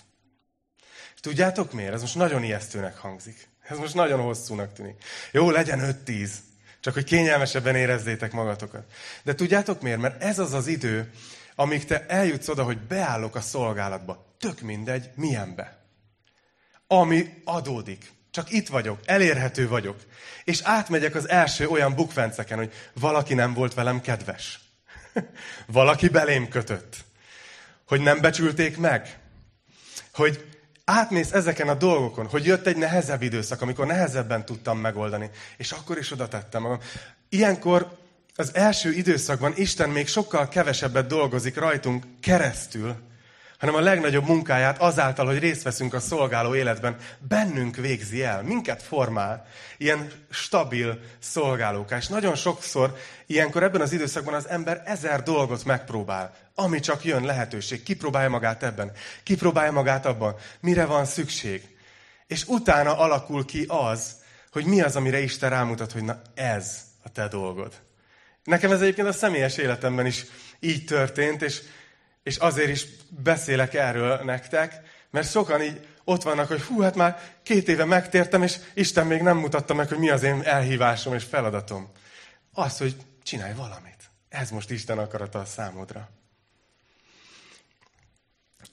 [1.15, 1.93] És tudjátok miért?
[1.93, 3.47] Ez most nagyon ijesztőnek hangzik.
[3.67, 5.03] Ez most nagyon hosszúnak tűnik.
[5.31, 6.31] Jó, legyen 5-10.
[6.79, 8.91] Csak hogy kényelmesebben érezzétek magatokat.
[9.23, 9.99] De tudjátok miért?
[9.99, 11.11] Mert ez az az idő,
[11.55, 14.35] amíg te eljutsz oda, hogy beállok a szolgálatba.
[14.39, 15.77] Tök mindegy, milyenbe.
[16.87, 18.11] Ami adódik.
[18.31, 19.99] Csak itt vagyok, elérhető vagyok.
[20.43, 24.59] És átmegyek az első olyan bukvenceken, hogy valaki nem volt velem kedves.
[25.67, 26.95] valaki belém kötött.
[27.87, 29.19] Hogy nem becsülték meg.
[30.13, 30.45] Hogy
[30.85, 35.97] átmész ezeken a dolgokon, hogy jött egy nehezebb időszak, amikor nehezebben tudtam megoldani, és akkor
[35.97, 36.79] is oda tettem magam.
[37.29, 37.97] Ilyenkor
[38.35, 42.95] az első időszakban Isten még sokkal kevesebbet dolgozik rajtunk keresztül,
[43.61, 48.83] hanem a legnagyobb munkáját azáltal, hogy részt veszünk a szolgáló életben, bennünk végzi el, minket
[48.83, 49.45] formál,
[49.77, 51.97] ilyen stabil szolgálóká.
[51.97, 57.25] És nagyon sokszor ilyenkor ebben az időszakban az ember ezer dolgot megpróbál, ami csak jön
[57.25, 57.83] lehetőség.
[57.83, 58.91] Kipróbálja magát ebben,
[59.23, 61.61] kipróbálja magát abban, mire van szükség.
[62.27, 64.15] És utána alakul ki az,
[64.51, 67.73] hogy mi az, amire Isten rámutat, hogy na ez a te dolgod.
[68.43, 70.25] Nekem ez egyébként a személyes életemben is
[70.59, 71.61] így történt, és
[72.23, 77.19] és azért is beszélek erről nektek, mert sokan így ott vannak, hogy hú, hát már
[77.43, 81.23] két éve megtértem, és Isten még nem mutatta meg, hogy mi az én elhívásom és
[81.23, 81.91] feladatom.
[82.53, 84.09] Az, hogy csinálj valamit.
[84.29, 86.09] Ez most Isten akarata a számodra.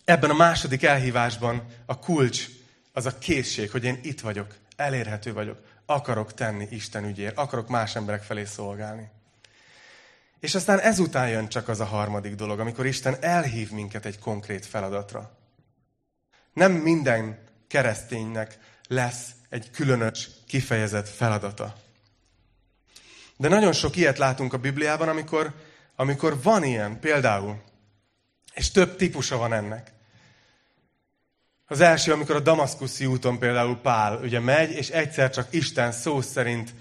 [0.05, 2.47] Ebben a második elhívásban a kulcs
[2.93, 7.97] az a készség, hogy én itt vagyok, elérhető vagyok, akarok tenni Isten ügyért, akarok más
[7.97, 9.11] emberek felé szolgálni.
[10.41, 14.67] És aztán ezután jön csak az a harmadik dolog, amikor Isten elhív minket egy konkrét
[14.67, 15.37] feladatra.
[16.53, 21.75] Nem minden kereszténynek lesz egy különös, kifejezett feladata.
[23.37, 25.55] De nagyon sok ilyet látunk a Bibliában, amikor,
[25.97, 27.63] amikor van ilyen, például,
[28.55, 29.93] és több típusa van ennek.
[31.67, 36.21] Az első, amikor a Damaszkuszi úton például Pál ugye megy, és egyszer csak Isten szó
[36.21, 36.75] szerint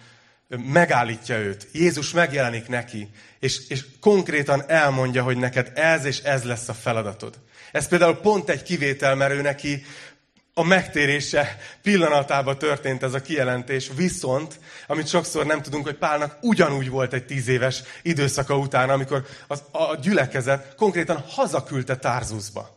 [0.48, 1.68] megállítja őt.
[1.72, 7.40] Jézus megjelenik neki, és, és konkrétan elmondja, hogy neked ez és ez lesz a feladatod.
[7.72, 9.86] Ez például pont egy kivétel, mert ő neki
[10.54, 16.90] a megtérése pillanatában történt ez a kijelentés, viszont, amit sokszor nem tudunk, hogy Pálnak ugyanúgy
[16.90, 22.77] volt egy tíz éves időszaka után, amikor az, a gyülekezet konkrétan hazaküldte Tárzuszba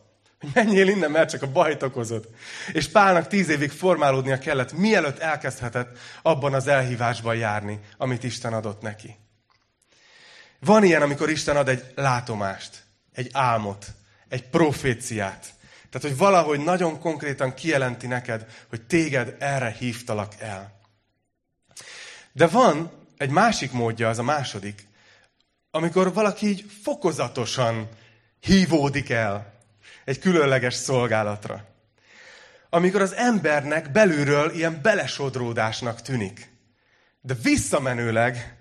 [0.53, 2.27] menjél innen, mert csak a bajt okozod.
[2.71, 8.81] És Pálnak tíz évig formálódnia kellett, mielőtt elkezdhetett abban az elhívásban járni, amit Isten adott
[8.81, 9.15] neki.
[10.59, 13.85] Van ilyen, amikor Isten ad egy látomást, egy álmot,
[14.29, 15.53] egy proféciát.
[15.89, 20.79] Tehát, hogy valahogy nagyon konkrétan kijelenti neked, hogy téged erre hívtalak el.
[22.31, 24.87] De van egy másik módja, az a második,
[25.71, 27.89] amikor valaki így fokozatosan
[28.39, 29.50] hívódik el
[30.11, 31.65] egy különleges szolgálatra.
[32.69, 36.49] Amikor az embernek belülről ilyen belesodródásnak tűnik.
[37.21, 38.57] De visszamenőleg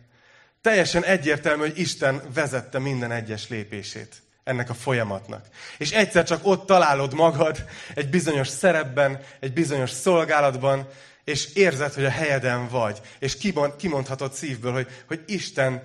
[0.60, 5.46] teljesen egyértelmű, hogy Isten vezette minden egyes lépését ennek a folyamatnak.
[5.78, 10.88] És egyszer csak ott találod magad egy bizonyos szerepben, egy bizonyos szolgálatban,
[11.24, 13.00] és érzed, hogy a helyeden vagy.
[13.18, 13.36] És
[13.76, 15.82] kimondhatod szívből, hogy, hogy Isten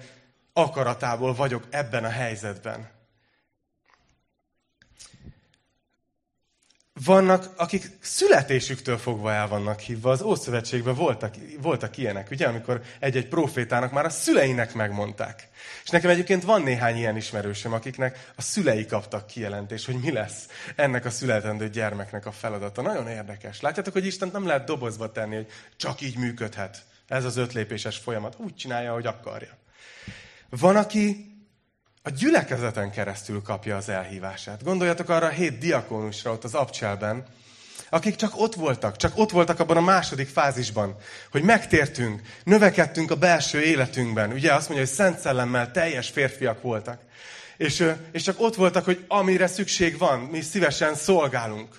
[0.53, 2.94] akaratából vagyok ebben a helyzetben.
[7.03, 10.11] Vannak, akik születésüktől fogva el vannak hívva.
[10.11, 15.47] Az Ószövetségben voltak, voltak ilyenek, ugye, amikor egy-egy profétának már a szüleinek megmondták.
[15.83, 20.47] És nekem egyébként van néhány ilyen ismerősöm, akiknek a szülei kaptak kijelentést, hogy mi lesz
[20.75, 22.81] ennek a születendő gyermeknek a feladata.
[22.81, 23.61] Nagyon érdekes.
[23.61, 26.83] Látjátok, hogy Isten nem lehet dobozba tenni, hogy csak így működhet.
[27.07, 28.35] Ez az ötlépéses folyamat.
[28.37, 29.57] Úgy csinálja, hogy akarja.
[30.49, 31.34] Van, aki
[32.07, 34.63] a gyülekezeten keresztül kapja az elhívását.
[34.63, 37.23] Gondoljatok arra a hét diakónusra ott az Abcselben,
[37.89, 40.95] akik csak ott voltak, csak ott voltak abban a második fázisban,
[41.31, 44.31] hogy megtértünk, növekedtünk a belső életünkben.
[44.31, 47.01] Ugye azt mondja, hogy szent szellemmel teljes férfiak voltak.
[47.57, 51.75] És, és csak ott voltak, hogy amire szükség van, mi szívesen szolgálunk.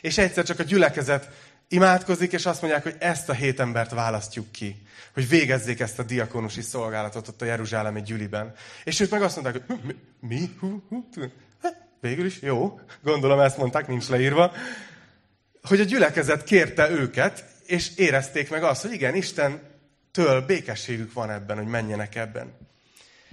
[0.00, 1.28] És egyszer csak a gyülekezet
[1.68, 4.82] imádkozik, és azt mondják, hogy ezt a hét embert választjuk ki,
[5.14, 8.54] hogy végezzék ezt a diakonusi szolgálatot ott a Jeruzsálemi gyüliben.
[8.84, 9.94] És ők meg azt mondták, hogy mi?
[10.20, 10.50] mi?
[10.60, 11.04] Hú, hú,
[11.62, 14.52] hát, végül is jó, gondolom ezt mondták, nincs leírva,
[15.62, 19.60] hogy a gyülekezet kérte őket, és érezték meg azt, hogy igen, Isten
[20.12, 22.52] től békességük van ebben, hogy menjenek ebben.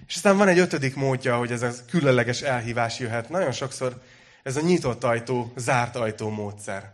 [0.07, 3.29] És aztán van egy ötödik módja, hogy ez a különleges elhívás jöhet.
[3.29, 4.01] Nagyon sokszor
[4.43, 6.93] ez a nyitott ajtó, zárt ajtó módszer.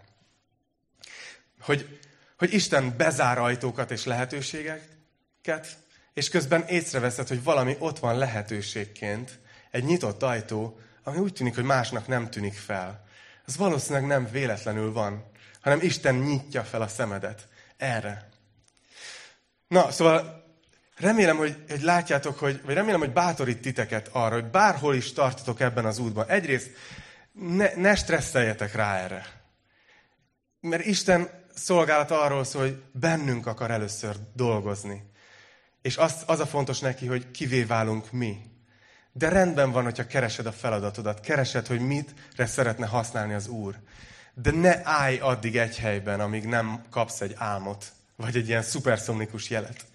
[1.61, 1.99] Hogy,
[2.37, 5.77] hogy Isten bezár ajtókat és lehetőségeket,
[6.13, 9.39] és közben észreveszed, hogy valami ott van lehetőségként,
[9.71, 13.07] egy nyitott ajtó, ami úgy tűnik, hogy másnak nem tűnik fel.
[13.45, 18.29] Az valószínűleg nem véletlenül van, hanem Isten nyitja fel a szemedet erre.
[19.67, 20.43] Na, szóval
[20.97, 25.59] remélem, hogy, hogy látjátok, hogy, vagy remélem, hogy bátorít titeket arra, hogy bárhol is tartotok
[25.59, 26.27] ebben az útban.
[26.27, 26.69] Egyrészt
[27.31, 29.25] ne, ne stresszeljetek rá erre.
[30.59, 35.03] Mert Isten szolgálat arról szól, hogy bennünk akar először dolgozni.
[35.81, 38.37] És az, az a fontos neki, hogy kivé válunk mi.
[39.11, 43.75] De rendben van, hogyha keresed a feladatodat, keresed, hogy mitre szeretne használni az Úr.
[44.33, 47.85] De ne állj addig egy helyben, amíg nem kapsz egy álmot,
[48.15, 49.85] vagy egy ilyen szuperszomnikus jelet.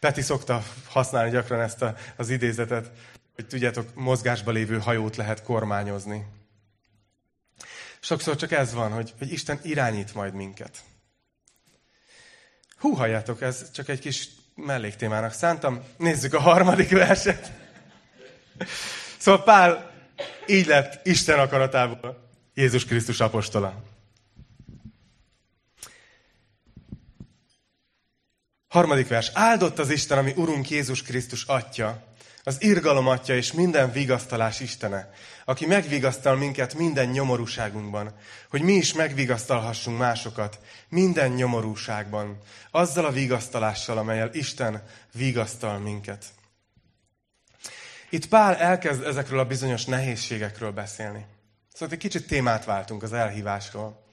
[0.00, 2.90] Peti szokta használni gyakran ezt a, az idézetet,
[3.34, 6.26] hogy tudjátok, mozgásba lévő hajót lehet kormányozni.
[8.00, 10.82] Sokszor csak ez van, hogy, hogy Isten irányít majd minket.
[12.80, 15.82] Hú, halljátok, ez csak egy kis melléktémának szántam.
[15.96, 17.52] Nézzük a harmadik verset.
[19.18, 19.90] Szóval Pál
[20.46, 23.82] így lett Isten akaratából Jézus Krisztus apostola.
[28.68, 29.30] Harmadik vers.
[29.34, 32.02] Áldott az Isten, ami Urunk Jézus Krisztus atya,
[32.44, 35.12] az irgalom atya és minden vigasztalás Istene,
[35.44, 38.14] aki megvigasztal minket minden nyomorúságunkban,
[38.50, 42.38] hogy mi is megvigasztalhassunk másokat minden nyomorúságban,
[42.70, 46.24] azzal a vigasztalással, amelyel Isten vigasztal minket.
[48.10, 51.26] Itt Pál elkezd ezekről a bizonyos nehézségekről beszélni.
[51.72, 54.08] Szóval egy kicsit témát váltunk az elhívásról.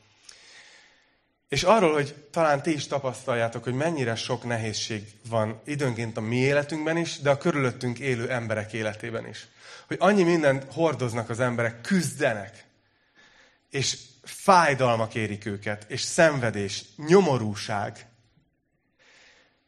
[1.49, 6.35] És arról, hogy talán ti is tapasztaljátok, hogy mennyire sok nehézség van időnként a mi
[6.35, 9.47] életünkben is, de a körülöttünk élő emberek életében is.
[9.87, 12.65] Hogy annyi mindent hordoznak az emberek, küzdenek,
[13.69, 18.07] és fájdalmak érik őket, és szenvedés, nyomorúság.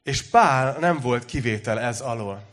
[0.04, 2.48] És Pál nem volt kivétel ez alól.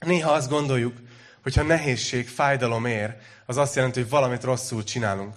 [0.00, 0.96] Néha azt gondoljuk,
[1.42, 5.34] hogyha nehézség, fájdalom ér, az azt jelenti, hogy valamit rosszul csinálunk.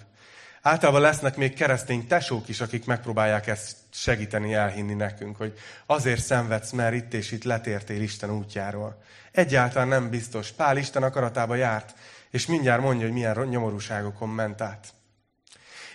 [0.62, 5.54] Általában lesznek még keresztény tesók is, akik megpróbálják ezt segíteni, elhinni nekünk, hogy
[5.86, 9.04] azért szenvedsz, mert itt és itt letértél Isten útjáról.
[9.32, 10.52] Egyáltalán nem biztos.
[10.52, 11.94] Pál Isten akaratába járt,
[12.30, 14.88] és mindjárt mondja, hogy milyen nyomorúságokon ment át.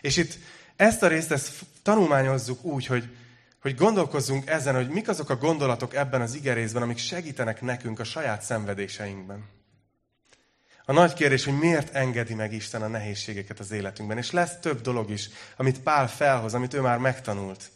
[0.01, 0.39] És itt
[0.77, 3.17] ezt a részt ezt tanulmányozzuk úgy, hogy,
[3.61, 8.05] hogy gondolkozzunk ezen, hogy mik azok a gondolatok ebben az igerészben, amik segítenek nekünk a
[8.05, 9.54] saját szenvedéseinkben.
[10.85, 14.19] A nagy kérdés, hogy miért engedi meg Isten a nehézségeket az életünkben.
[14.19, 17.71] És lesz több dolog is, amit Pál felhoz, amit ő már megtanult.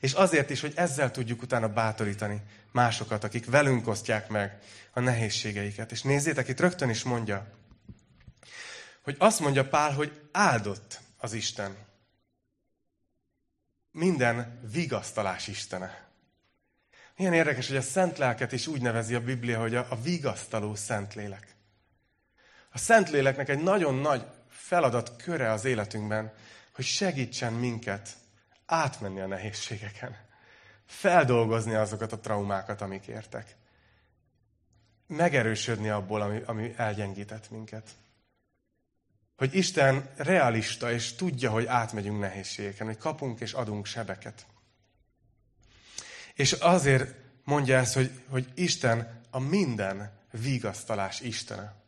[0.00, 4.58] És azért is, hogy ezzel tudjuk utána bátorítani másokat, akik velünk osztják meg
[4.92, 5.92] a nehézségeiket.
[5.92, 7.46] És nézzétek, itt rögtön is mondja,
[9.02, 11.76] hogy azt mondja Pál, hogy áldott az Isten.
[13.90, 16.10] Minden vigasztalás Istene.
[17.16, 20.74] Milyen érdekes, hogy a szent lelket is úgy nevezi a Biblia, hogy a, a vigasztaló
[20.74, 21.51] szent lélek.
[22.72, 26.32] A Szentléleknek egy nagyon nagy feladat köre az életünkben,
[26.74, 28.08] hogy segítsen minket
[28.66, 30.16] átmenni a nehézségeken.
[30.86, 33.56] Feldolgozni azokat a traumákat, amik értek.
[35.06, 37.90] Megerősödni abból, ami, ami elgyengített minket.
[39.36, 44.46] Hogy Isten realista, és tudja, hogy átmegyünk nehézségeken, hogy kapunk és adunk sebeket.
[46.34, 51.81] És azért mondja ezt, hogy, hogy Isten a minden vigasztalás Istene.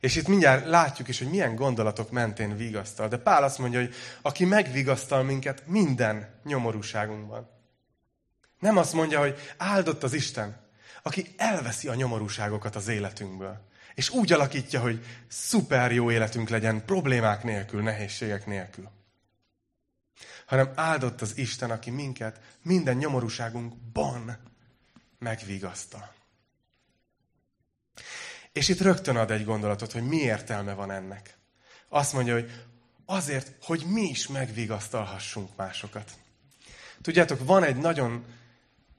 [0.00, 3.08] És itt mindjárt látjuk is, hogy milyen gondolatok mentén vigasztal.
[3.08, 7.50] De Pál azt mondja, hogy aki megvigasztal minket minden nyomorúságunkban.
[8.58, 10.68] Nem azt mondja, hogy áldott az Isten,
[11.02, 13.68] aki elveszi a nyomorúságokat az életünkből.
[13.94, 18.90] És úgy alakítja, hogy szuper jó életünk legyen, problémák nélkül, nehézségek nélkül.
[20.46, 24.38] Hanem áldott az Isten, aki minket minden nyomorúságunkban
[25.18, 26.12] megvigasztal.
[28.52, 31.38] És itt rögtön ad egy gondolatot, hogy mi értelme van ennek.
[31.88, 32.50] Azt mondja, hogy
[33.06, 36.10] azért, hogy mi is megvigasztalhassunk másokat.
[37.02, 38.24] Tudjátok, van egy nagyon,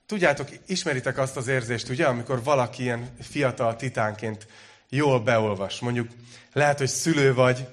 [0.06, 4.48] tudjátok, ismeritek azt az érzést, ugye, amikor valaki ilyen fiatal titánként
[4.90, 5.80] jól beolvas.
[5.80, 6.10] Mondjuk
[6.54, 7.68] lehet, hogy szülő vagy,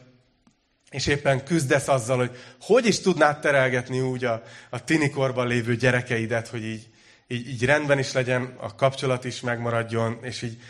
[0.91, 6.49] és éppen küzdesz azzal, hogy hogy is tudnád terelgetni úgy a, a tinikorban lévő gyerekeidet,
[6.49, 6.88] hogy így,
[7.27, 10.61] így, így rendben is legyen, a kapcsolat is megmaradjon, és így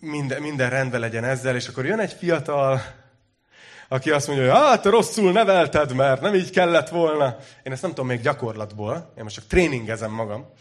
[0.00, 2.82] minden, minden rendben legyen ezzel, és akkor jön egy fiatal,
[3.88, 7.36] aki azt mondja, hogy hát rosszul nevelted, mert nem így kellett volna.
[7.62, 10.52] Én ezt nem tudom még gyakorlatból, én most csak tréningezem magam.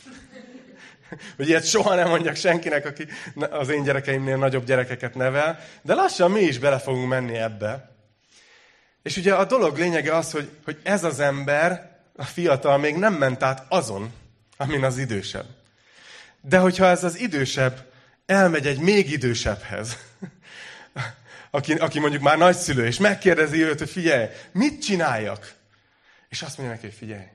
[1.37, 3.07] hogy ilyet soha nem mondjak senkinek, aki
[3.49, 7.93] az én gyerekeimnél nagyobb gyerekeket nevel, de lassan mi is bele fogunk menni ebbe.
[9.03, 13.13] És ugye a dolog lényege az, hogy, hogy ez az ember, a fiatal még nem
[13.13, 14.13] ment át azon,
[14.57, 15.45] amin az idősebb.
[16.41, 17.93] De hogyha ez az idősebb
[18.25, 19.97] elmegy egy még idősebbhez,
[21.51, 25.53] aki, aki mondjuk már nagyszülő, és megkérdezi őt, hogy figyelj, mit csináljak?
[26.29, 27.25] És azt mondja neki, hogy figyelj,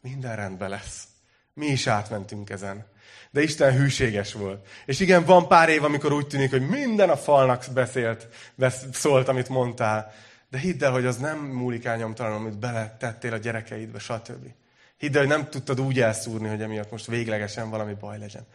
[0.00, 1.02] minden rendben lesz.
[1.54, 2.86] Mi is átmentünk ezen.
[3.30, 4.66] De Isten hűséges volt.
[4.86, 8.28] És igen, van pár év, amikor úgy tűnik, hogy minden a falnak beszélt,
[8.92, 10.14] szólt, amit mondtál.
[10.50, 14.46] De hidd el, hogy az nem múlik el nyomtalanul, amit beletettél a gyerekeidbe, stb.
[14.96, 18.46] Hidd el, hogy nem tudtad úgy elszúrni, hogy emiatt most véglegesen valami baj legyen.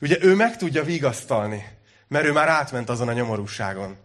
[0.00, 1.64] Ugye ő meg tudja vigasztalni,
[2.08, 3.96] mert ő már átment azon a nyomorúságon.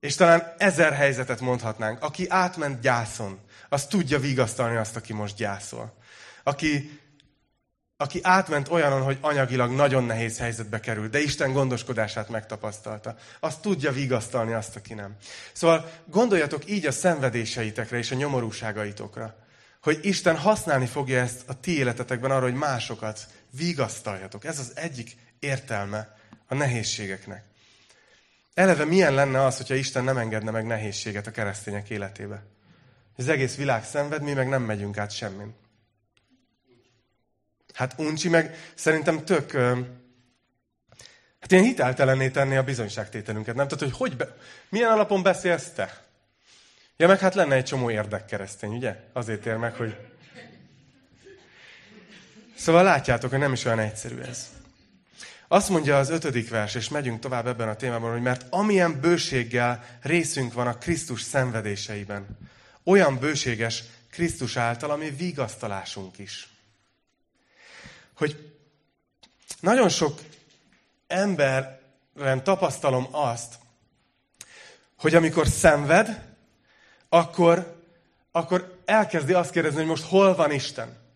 [0.00, 2.02] És talán ezer helyzetet mondhatnánk.
[2.02, 5.96] Aki átment gyászon, az tudja vigasztalni azt, aki most gyászol.
[6.42, 7.00] Aki,
[7.96, 13.92] aki átment olyanon, hogy anyagilag nagyon nehéz helyzetbe került, de Isten gondoskodását megtapasztalta, az tudja
[13.92, 15.16] vigasztalni azt, aki nem.
[15.52, 19.34] Szóval gondoljatok így a szenvedéseitekre és a nyomorúságaitokra,
[19.82, 24.44] hogy Isten használni fogja ezt a ti életetekben arra, hogy másokat vigasztaljatok.
[24.44, 27.44] Ez az egyik értelme a nehézségeknek.
[28.54, 32.42] Eleve milyen lenne az, hogyha Isten nem engedne meg nehézséget a keresztények életébe?
[33.16, 35.54] Az egész világ szenved, mi meg nem megyünk át semmin.
[37.74, 39.52] Hát uncsi meg szerintem tök...
[41.40, 43.54] Hát ilyen hiteltelenné tenni a bizonyságtételünket.
[43.54, 44.36] Nem tudod, hogy, hogy be,
[44.68, 46.06] milyen alapon beszélsz te?
[46.96, 48.96] Ja, meg hát lenne egy csomó érdekkeresztény, ugye?
[49.12, 49.96] Azért ér meg, hogy...
[52.58, 54.46] Szóval látjátok, hogy nem is olyan egyszerű ez.
[55.48, 59.84] Azt mondja az ötödik vers, és megyünk tovább ebben a témában, hogy mert amilyen bőséggel
[60.02, 62.26] részünk van a Krisztus szenvedéseiben,
[62.84, 66.48] olyan bőséges Krisztus által, ami vigasztalásunk is.
[68.14, 68.52] Hogy
[69.60, 70.20] nagyon sok
[71.06, 73.54] emberen tapasztalom azt,
[74.96, 76.24] hogy amikor szenved,
[77.08, 77.82] akkor,
[78.32, 81.07] akkor elkezdi azt kérdezni, hogy most hol van Isten?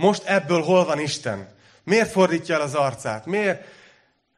[0.00, 1.48] Most ebből hol van Isten?
[1.84, 3.26] Miért fordítja el az arcát?
[3.26, 3.64] Miért?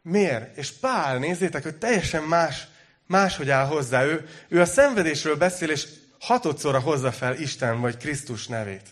[0.03, 0.57] Miért?
[0.57, 2.66] És Pál, nézzétek, hogy teljesen más,
[3.07, 4.05] máshogy áll hozzá.
[4.05, 5.87] Ő, ő a szenvedésről beszél, és
[6.20, 8.88] hatodszorra hozza fel Isten vagy Krisztus nevét.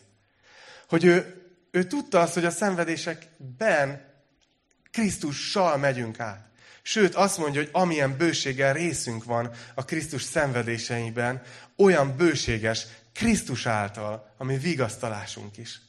[0.88, 4.04] Hogy ő, ő tudta azt, hogy a szenvedésekben
[4.90, 6.48] Krisztussal megyünk át.
[6.82, 11.42] Sőt, azt mondja, hogy amilyen bőséggel részünk van a Krisztus szenvedéseiben,
[11.76, 15.80] olyan bőséges Krisztus által, ami vigasztalásunk is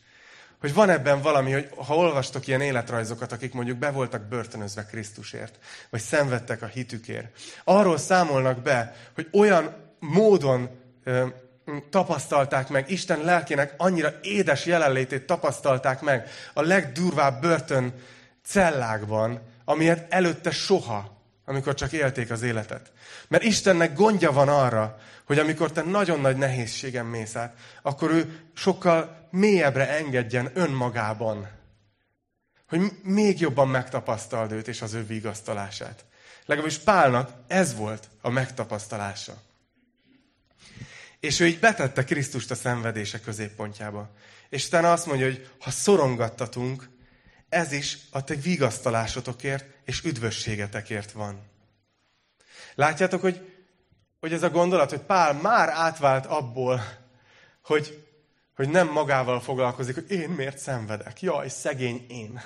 [0.61, 5.59] hogy van ebben valami, hogy ha olvastok ilyen életrajzokat, akik mondjuk be voltak börtönözve Krisztusért,
[5.89, 7.27] vagy szenvedtek a hitükért,
[7.63, 10.69] arról számolnak be, hogy olyan módon
[11.03, 11.25] ö,
[11.89, 17.93] tapasztalták meg, Isten lelkének annyira édes jelenlétét tapasztalták meg a legdurvább börtön
[18.45, 22.91] cellákban, amiért előtte soha, amikor csak élték az életet.
[23.27, 28.39] Mert Istennek gondja van arra, hogy amikor te nagyon nagy nehézségen mész át, akkor ő
[28.53, 31.49] sokkal mélyebbre engedjen önmagában.
[32.67, 36.05] Hogy még jobban megtapasztald őt és az ő vigasztalását.
[36.45, 39.41] Legalábbis Pálnak ez volt a megtapasztalása.
[41.19, 44.09] És ő így betette Krisztust a szenvedése középpontjába.
[44.49, 46.89] És utána azt mondja, hogy ha szorongattatunk,
[47.49, 51.49] ez is a te vigasztalásotokért és üdvösségetekért van.
[52.75, 53.51] Látjátok, hogy
[54.21, 56.81] hogy ez a gondolat, hogy Pál már átvált abból,
[57.63, 58.00] hogy,
[58.61, 61.21] hogy nem magával foglalkozik, hogy én miért szenvedek.
[61.21, 62.41] Jaj, szegény én.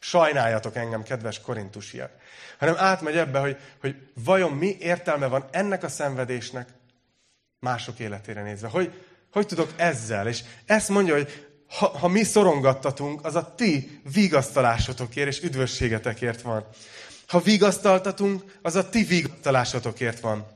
[0.00, 2.10] Sajnáljatok engem, kedves korintusiak.
[2.58, 6.68] Hanem átmegy ebbe, hogy, hogy vajon mi értelme van ennek a szenvedésnek
[7.58, 8.68] mások életére nézve.
[8.68, 10.28] Hogy, hogy tudok ezzel?
[10.28, 16.66] És ezt mondja, hogy ha, ha mi szorongattatunk, az a ti vigasztalásotokért és üdvösségetekért van.
[17.26, 20.54] Ha vigasztaltatunk, az a ti vigasztalásotokért van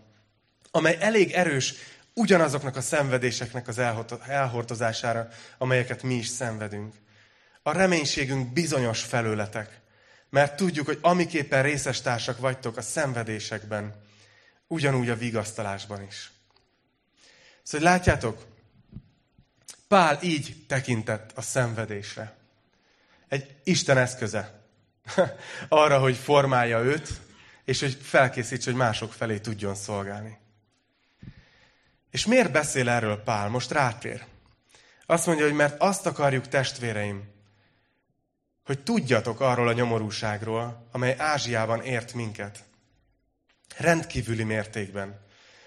[0.71, 1.75] amely elég erős
[2.15, 3.79] ugyanazoknak a szenvedéseknek az
[4.27, 6.95] elhortozására, amelyeket mi is szenvedünk.
[7.63, 9.81] A reménységünk bizonyos felőletek,
[10.31, 13.95] mert tudjuk, hogy amiképpen részestársak vagytok a szenvedésekben,
[14.67, 16.31] ugyanúgy a vigasztalásban is.
[17.63, 18.49] Szóval látjátok,
[19.89, 22.37] Pál így tekintett a szenvedésre.
[23.29, 24.61] Egy Isten eszköze
[25.69, 27.09] arra, hogy formálja őt,
[27.65, 30.39] és hogy felkészíts, hogy mások felé tudjon szolgálni.
[32.11, 33.49] És miért beszél erről Pál?
[33.49, 34.25] Most rátér.
[35.07, 37.29] Azt mondja, hogy mert azt akarjuk, testvéreim,
[38.65, 42.65] hogy tudjatok arról a nyomorúságról, amely Ázsiában ért minket.
[43.77, 45.25] Rendkívüli mértékben.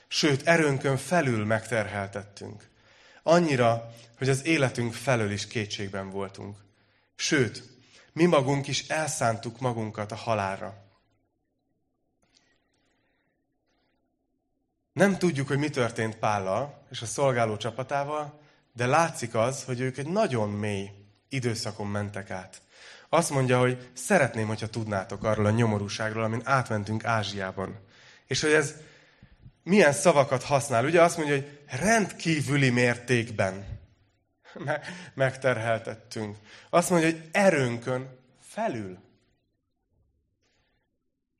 [0.07, 2.69] Sőt, erőnkön felül megterheltettünk.
[3.23, 6.57] Annyira, hogy az életünk felől is kétségben voltunk.
[7.15, 7.63] Sőt,
[8.13, 10.82] mi magunk is elszántuk magunkat a halálra.
[14.93, 18.39] Nem tudjuk, hogy mi történt Pállal és a szolgáló csapatával,
[18.73, 20.89] de látszik az, hogy ők egy nagyon mély
[21.29, 22.61] időszakon mentek át.
[23.09, 27.79] Azt mondja, hogy szeretném, hogyha tudnátok arról a nyomorúságról, amin átmentünk Ázsiában.
[28.27, 28.73] És hogy ez
[29.63, 30.85] milyen szavakat használ.
[30.85, 33.79] Ugye azt mondja, hogy rendkívüli mértékben
[35.13, 36.37] megterheltettünk.
[36.69, 38.97] Azt mondja, hogy erőnkön felül.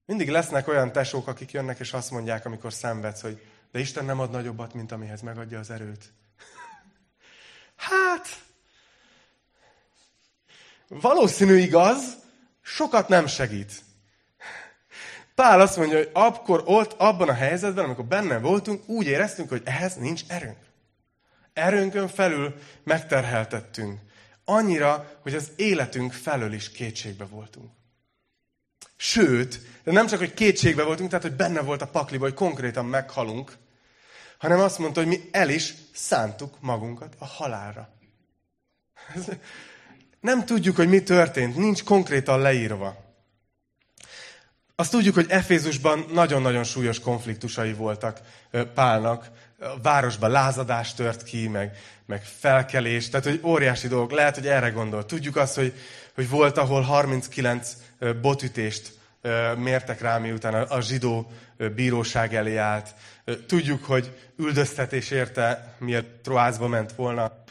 [0.05, 3.41] Mindig lesznek olyan tesók, akik jönnek, és azt mondják, amikor szenvedsz, hogy
[3.71, 6.03] de Isten nem ad nagyobbat, mint amihez megadja az erőt.
[7.75, 8.27] Hát,
[10.87, 12.17] valószínű igaz,
[12.61, 13.81] sokat nem segít.
[15.35, 19.61] Pál azt mondja, hogy akkor ott, abban a helyzetben, amikor benne voltunk, úgy éreztünk, hogy
[19.65, 20.57] ehhez nincs erőnk.
[21.53, 23.99] Erőnkön felül megterheltettünk.
[24.45, 27.71] Annyira, hogy az életünk felől is kétségbe voltunk.
[29.05, 32.85] Sőt, de nem csak, hogy kétségbe voltunk, tehát, hogy benne volt a pakliba, hogy konkrétan
[32.85, 33.57] meghalunk,
[34.37, 37.89] hanem azt mondta, hogy mi el is szántuk magunkat a halálra.
[40.19, 43.15] Nem tudjuk, hogy mi történt, nincs konkrétan leírva.
[44.75, 48.21] Azt tudjuk, hogy Efézusban nagyon-nagyon súlyos konfliktusai voltak
[48.73, 49.31] Pálnak.
[49.59, 54.11] A városban lázadás tört ki, meg, meg felkelés, tehát hogy óriási dolgok.
[54.11, 55.05] Lehet, hogy erre gondol.
[55.05, 55.73] Tudjuk azt, hogy,
[56.13, 57.73] hogy volt, ahol 39
[58.21, 58.91] botütést
[59.57, 61.31] mértek rá, miután a zsidó
[61.75, 62.95] bíróság elé állt.
[63.47, 67.41] Tudjuk, hogy üldöztetés érte, miért Troászba ment volna.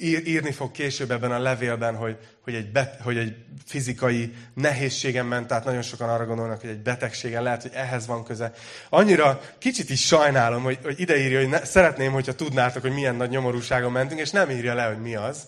[0.00, 3.36] Ír, írni fog később ebben a levélben, hogy, hogy, egy bet, hogy egy
[3.66, 8.24] fizikai nehézségen ment, tehát nagyon sokan arra gondolnak, hogy egy betegségen lehet, hogy ehhez van
[8.24, 8.52] köze.
[8.88, 13.16] Annyira kicsit is sajnálom, hogy, hogy ide írja, hogy ne, szeretném, hogyha tudnátok, hogy milyen
[13.16, 15.46] nagy nyomorúságon mentünk, és nem írja le, hogy mi az.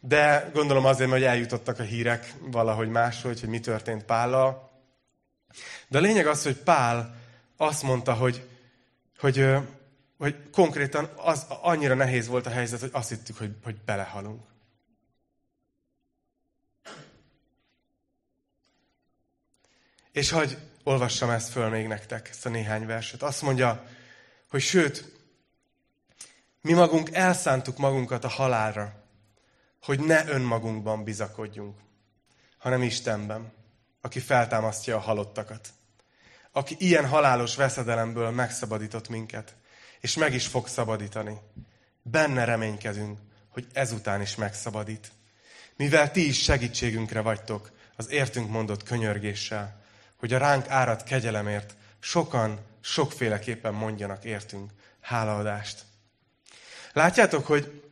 [0.00, 4.70] De gondolom azért, hogy eljutottak a hírek valahogy máshogy, hogy mi történt Pállal.
[5.88, 7.14] De a lényeg az, hogy Pál
[7.56, 8.48] azt mondta, hogy,
[9.18, 9.54] hogy,
[10.18, 14.42] hogy konkrétan az annyira nehéz volt a helyzet, hogy azt hittük, hogy, hogy belehalunk.
[20.12, 23.22] És hogy olvassam ezt föl még nektek, ezt a néhány verset.
[23.22, 23.84] Azt mondja,
[24.50, 25.12] hogy sőt,
[26.60, 28.99] mi magunk elszántuk magunkat a halálra,
[29.82, 31.78] hogy ne önmagunkban bizakodjunk,
[32.58, 33.52] hanem Istenben
[34.00, 35.68] aki feltámasztja a halottakat.
[36.52, 39.54] Aki ilyen halálos veszedelemből megszabadított minket,
[40.00, 41.38] és meg is fog szabadítani.
[42.02, 43.18] Benne reménykedünk,
[43.48, 45.12] hogy ezután is megszabadít.
[45.76, 49.82] Mivel ti is segítségünkre vagytok az értünk mondott könyörgéssel,
[50.16, 54.70] hogy a ránk árad kegyelemért sokan sokféleképpen mondjanak értünk
[55.00, 55.82] hálaadást.
[56.92, 57.82] Látjátok, hogy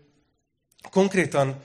[0.91, 1.63] konkrétan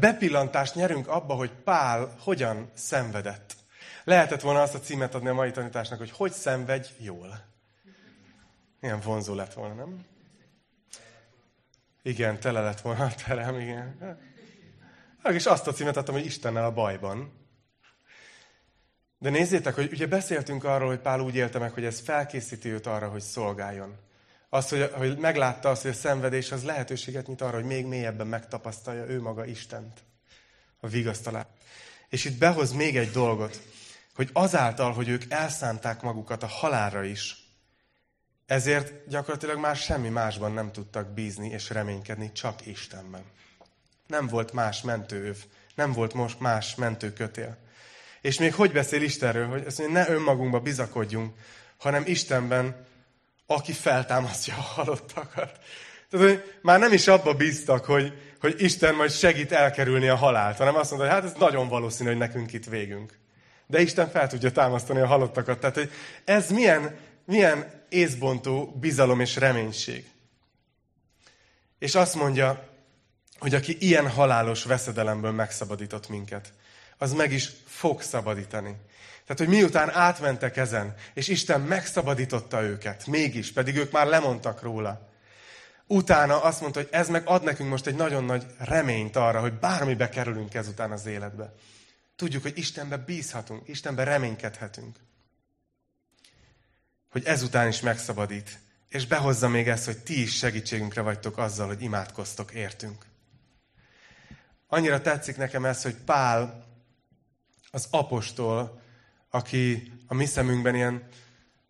[0.00, 3.56] bepillantást nyerünk abba, hogy Pál hogyan szenvedett.
[4.04, 7.44] Lehetett volna azt a címet adni a mai tanításnak, hogy hogy szenvedj jól.
[8.80, 10.04] Milyen vonzó lett volna, nem?
[12.02, 14.18] Igen, tele lett volna a terem, igen.
[15.22, 17.32] És azt a címet adtam, hogy Istennel a bajban.
[19.18, 22.86] De nézzétek, hogy ugye beszéltünk arról, hogy Pál úgy élte meg, hogy ez felkészíti őt
[22.86, 23.98] arra, hogy szolgáljon.
[24.56, 28.26] Azt, hogy, hogy meglátta azt, hogy a szenvedés az lehetőséget nyit arra, hogy még mélyebben
[28.26, 30.04] megtapasztalja ő maga Istent.
[30.80, 31.48] A vigasztalát.
[32.08, 33.60] És itt behoz még egy dolgot,
[34.14, 37.36] hogy azáltal, hogy ők elszánták magukat a halálra is,
[38.46, 43.24] ezért gyakorlatilag már semmi másban nem tudtak bízni és reménykedni, csak Istenben.
[44.06, 45.36] Nem volt más mentőöv,
[45.74, 47.56] nem volt most más mentőkötél.
[48.20, 51.34] És még hogy beszél Istenről, hogy azt mondja, ne önmagunkba bizakodjunk,
[51.76, 52.86] hanem Istenben
[53.46, 55.60] aki feltámasztja a halottakat.
[56.10, 60.56] Tehát, hogy már nem is abba bíztak, hogy, hogy Isten majd segít elkerülni a halált,
[60.56, 63.18] hanem azt mondta, hogy hát ez nagyon valószínű, hogy nekünk itt végünk.
[63.66, 65.58] De Isten fel tudja támasztani a halottakat.
[65.58, 65.90] Tehát, hogy
[66.24, 70.04] ez milyen, milyen észbontó bizalom és reménység.
[71.78, 72.68] És azt mondja,
[73.38, 76.52] hogy aki ilyen halálos veszedelemből megszabadított minket,
[76.98, 78.76] az meg is fog szabadítani.
[79.26, 85.08] Tehát, hogy miután átmentek ezen, és Isten megszabadította őket, mégis, pedig ők már lemondtak róla.
[85.86, 89.58] Utána azt mondta, hogy ez meg ad nekünk most egy nagyon nagy reményt arra, hogy
[89.58, 91.54] bármibe kerülünk ezután az életbe.
[92.16, 94.96] Tudjuk, hogy Istenbe bízhatunk, Istenbe reménykedhetünk.
[97.10, 98.58] Hogy ezután is megszabadít.
[98.88, 103.04] És behozza még ezt, hogy ti is segítségünkre vagytok azzal, hogy imádkoztok, értünk.
[104.66, 106.64] Annyira tetszik nekem ez, hogy Pál
[107.70, 108.84] az apostol,
[109.36, 111.08] aki a mi szemünkben ilyen,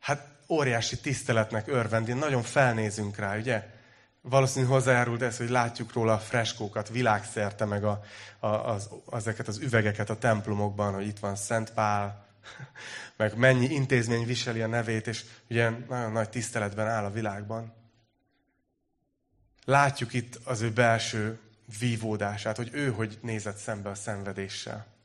[0.01, 3.75] hát óriási tiszteletnek örvendi, nagyon felnézünk rá, ugye?
[4.21, 8.01] Valószínűleg hozzájárult ez, hogy látjuk róla a freskókat világszerte, meg a,
[8.39, 12.27] a, az, ezeket az üvegeket a templomokban, hogy itt van Szent Pál,
[13.17, 17.75] meg mennyi intézmény viseli a nevét, és ugye nagyon nagy tiszteletben áll a világban.
[19.65, 21.39] Látjuk itt az ő belső
[21.79, 24.96] vívódását, hogy ő hogy nézett szembe a szenvedéssel.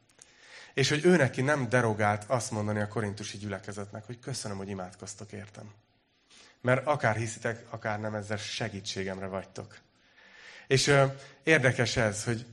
[0.73, 5.31] És hogy ő neki nem derogált azt mondani a korintusi gyülekezetnek, hogy köszönöm, hogy imádkoztok
[5.31, 5.73] értem.
[6.61, 9.77] Mert akár hiszitek, akár nem, ezzel segítségemre vagytok.
[10.67, 11.05] És ö,
[11.43, 12.45] érdekes ez, hogy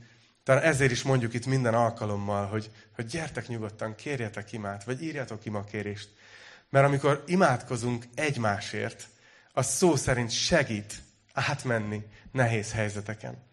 [0.43, 5.45] talán ezért is mondjuk itt minden alkalommal, hogy, hogy gyertek nyugodtan, kérjetek imát, vagy írjatok
[5.45, 6.09] imakérést.
[6.69, 9.07] Mert amikor imádkozunk egymásért,
[9.53, 11.01] az szó szerint segít
[11.33, 13.48] átmenni nehéz helyzeteken.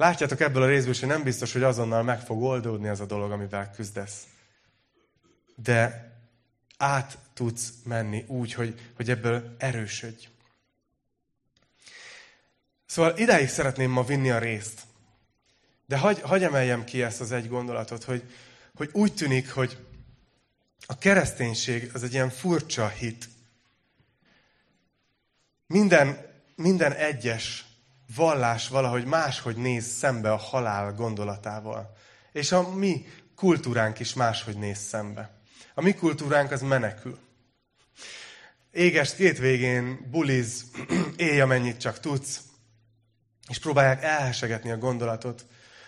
[0.00, 3.30] Látjátok ebből a részből, hogy nem biztos, hogy azonnal meg fog oldódni az a dolog,
[3.30, 4.26] amivel küzdesz.
[5.54, 6.12] De
[6.76, 10.28] át tudsz menni úgy, hogy, hogy ebből erősödj.
[12.86, 14.80] Szóval idáig szeretném ma vinni a részt.
[15.86, 18.22] De hagy, hagy emeljem ki ezt az egy gondolatot, hogy,
[18.74, 19.86] hogy úgy tűnik, hogy
[20.86, 23.28] a kereszténység az egy ilyen furcsa hit.
[25.66, 27.69] Minden, minden egyes
[28.14, 31.96] vallás valahogy máshogy néz szembe a halál gondolatával.
[32.32, 35.30] És a mi kultúránk is máshogy néz szembe.
[35.74, 37.18] A mi kultúránk az menekül.
[38.70, 40.64] Éges két végén buliz,
[41.16, 42.40] élj amennyit csak tudsz,
[43.48, 45.46] és próbálják elhesegetni a gondolatot,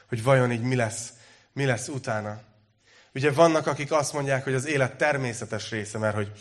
[0.09, 1.13] hogy vajon így mi lesz,
[1.53, 2.41] mi lesz utána.
[3.15, 6.33] Ugye vannak, akik azt mondják, hogy az élet természetes része, mert hogy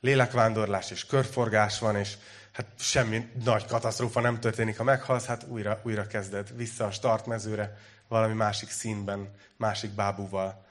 [0.00, 2.16] lélekvándorlás és körforgás van, és
[2.52, 7.76] hát semmi nagy katasztrófa nem történik, ha meghalsz, hát újra, újra kezded vissza a startmezőre,
[8.08, 10.66] valami másik színben, másik bábúval.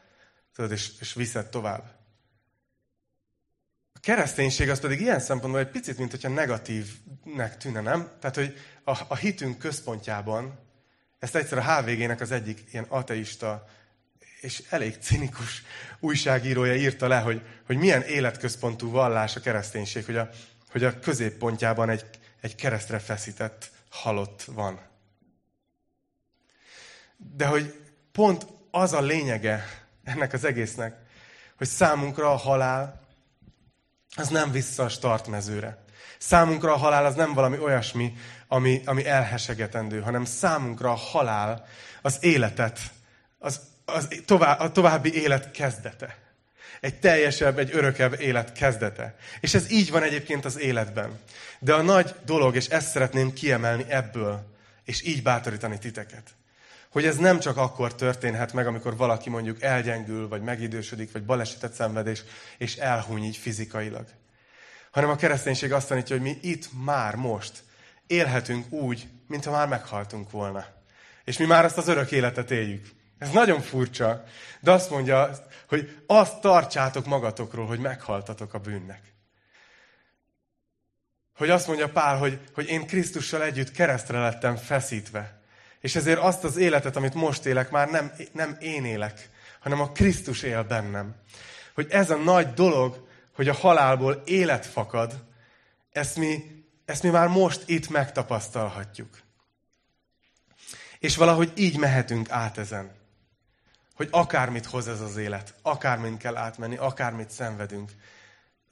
[0.55, 1.97] Tudod, és, és viszed tovább.
[3.93, 8.11] A kereszténység az pedig ilyen szempontból egy picit, mint hogyha negatívnek tűnne, nem?
[8.19, 10.59] Tehát, hogy a, a hitünk központjában,
[11.19, 13.67] ezt egyszer a HVG-nek az egyik ilyen ateista
[14.41, 15.63] és elég cinikus
[15.99, 20.29] újságírója írta le, hogy, hogy milyen életközpontú vallás a kereszténység, hogy a,
[20.71, 22.05] hogy a középpontjában egy,
[22.41, 24.79] egy keresztre feszített halott van.
[27.17, 29.65] De hogy pont az a lényege
[30.03, 30.97] ennek az egésznek,
[31.57, 33.07] hogy számunkra a halál
[34.15, 35.83] az nem vissza a startmezőre.
[36.17, 38.13] Számunkra a halál az nem valami olyasmi,
[38.47, 41.65] ami, ami elhesegetendő, hanem számunkra a halál
[42.01, 42.79] az életet,
[43.37, 46.28] az, az tovább, a további élet kezdete
[46.81, 49.15] egy teljesebb, egy örökebb élet kezdete.
[49.39, 51.19] És ez így van egyébként az életben.
[51.59, 56.29] De a nagy dolog, és ezt szeretném kiemelni ebből, és így bátorítani titeket,
[56.89, 61.73] hogy ez nem csak akkor történhet meg, amikor valaki mondjuk elgyengül, vagy megidősödik, vagy balesetet
[61.73, 62.23] szenvedés,
[62.57, 64.05] és elhuny így fizikailag.
[64.91, 67.63] Hanem a kereszténység azt tanítja, hogy mi itt már most
[68.07, 70.65] élhetünk úgy, mintha már meghaltunk volna.
[71.23, 72.87] És mi már azt az örök életet éljük.
[73.17, 74.23] Ez nagyon furcsa,
[74.59, 75.29] de azt mondja,
[75.69, 79.13] hogy azt tartsátok magatokról, hogy meghaltatok a bűnnek.
[81.37, 85.41] Hogy azt mondja Pál, hogy, hogy én Krisztussal együtt keresztre lettem feszítve.
[85.79, 89.91] És ezért azt az életet, amit most élek, már nem, nem én élek, hanem a
[89.91, 91.15] Krisztus él bennem.
[91.73, 95.23] Hogy ez a nagy dolog, hogy a halálból élet fakad,
[95.91, 99.19] ezt mi, ezt mi már most itt megtapasztalhatjuk.
[100.99, 102.98] És valahogy így mehetünk át ezen
[103.99, 107.91] hogy akármit hoz ez az élet, akármint kell átmenni, akármit szenvedünk,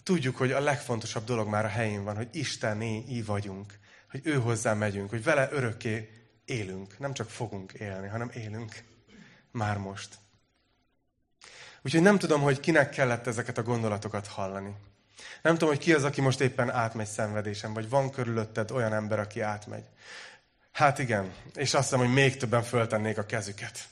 [0.04, 3.74] tudjuk, hogy a legfontosabb dolog már a helyén van, hogy Istené vagyunk,
[4.12, 6.10] hogy ő hozzá megyünk, hogy vele örökké
[6.46, 7.00] élünk.
[7.00, 8.84] Nem csak fogunk élni, hanem élünk
[9.52, 10.16] már most.
[11.82, 14.76] Úgyhogy nem tudom, hogy kinek kellett ezeket a gondolatokat hallani.
[15.42, 19.20] Nem tudom, hogy ki az, aki most éppen átmegy szenvedésen, vagy van körülötted olyan ember,
[19.20, 19.86] aki átmegy.
[20.72, 23.88] Hát igen, és azt hiszem, hogy még többen föltennék a kezüket.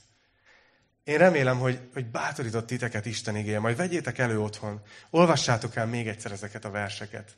[1.06, 3.60] Én remélem, hogy, hogy bátorított titeket Isten igéje.
[3.60, 4.82] Majd vegyétek elő otthon.
[5.10, 7.32] Olvassátok el még egyszer ezeket a verseket.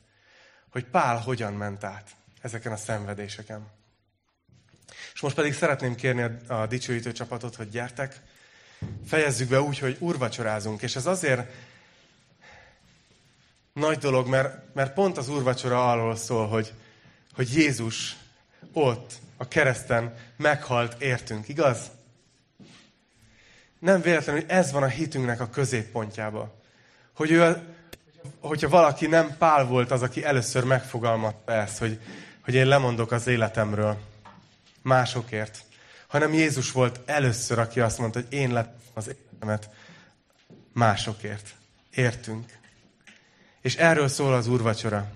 [0.70, 2.10] Hogy Pál hogyan ment át
[2.40, 3.66] ezeken a szenvedéseken.
[5.14, 8.20] És most pedig szeretném kérni a, a dicsőítő csapatot, hogy gyertek,
[9.06, 10.82] fejezzük be úgy, hogy úrvacsorázunk.
[10.82, 11.52] És ez azért
[13.72, 16.72] nagy dolog, mert, mert pont az úrvacsora arról szól, hogy,
[17.34, 18.16] hogy Jézus
[18.72, 21.96] ott a kereszten meghalt értünk, igaz?
[23.78, 26.54] Nem véletlenül, hogy ez van a hitünknek a középpontjába.
[27.14, 27.56] Hogy ő,
[28.40, 32.00] hogyha valaki nem Pál volt az, aki először megfogalmazta ezt, hogy,
[32.44, 33.98] hogy én lemondok az életemről
[34.82, 35.64] másokért,
[36.06, 39.70] hanem Jézus volt először, aki azt mondta, hogy én lettem az életemet
[40.72, 41.54] másokért.
[41.90, 42.58] Értünk.
[43.60, 45.10] És erről szól az úrvacsora.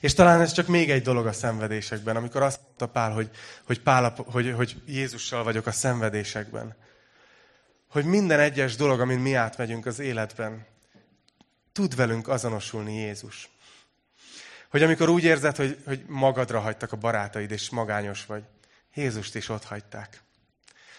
[0.00, 3.30] És talán ez csak még egy dolog a szenvedésekben, amikor azt mondta Pál, hogy,
[3.64, 6.76] hogy, Pál, hogy, hogy Jézussal vagyok a szenvedésekben.
[7.88, 10.66] Hogy minden egyes dolog, amin mi átmegyünk az életben,
[11.72, 13.50] tud velünk azonosulni Jézus.
[14.70, 18.42] Hogy amikor úgy érzed, hogy, hogy magadra hagytak a barátaid, és magányos vagy,
[18.94, 20.22] Jézust is ott hagyták.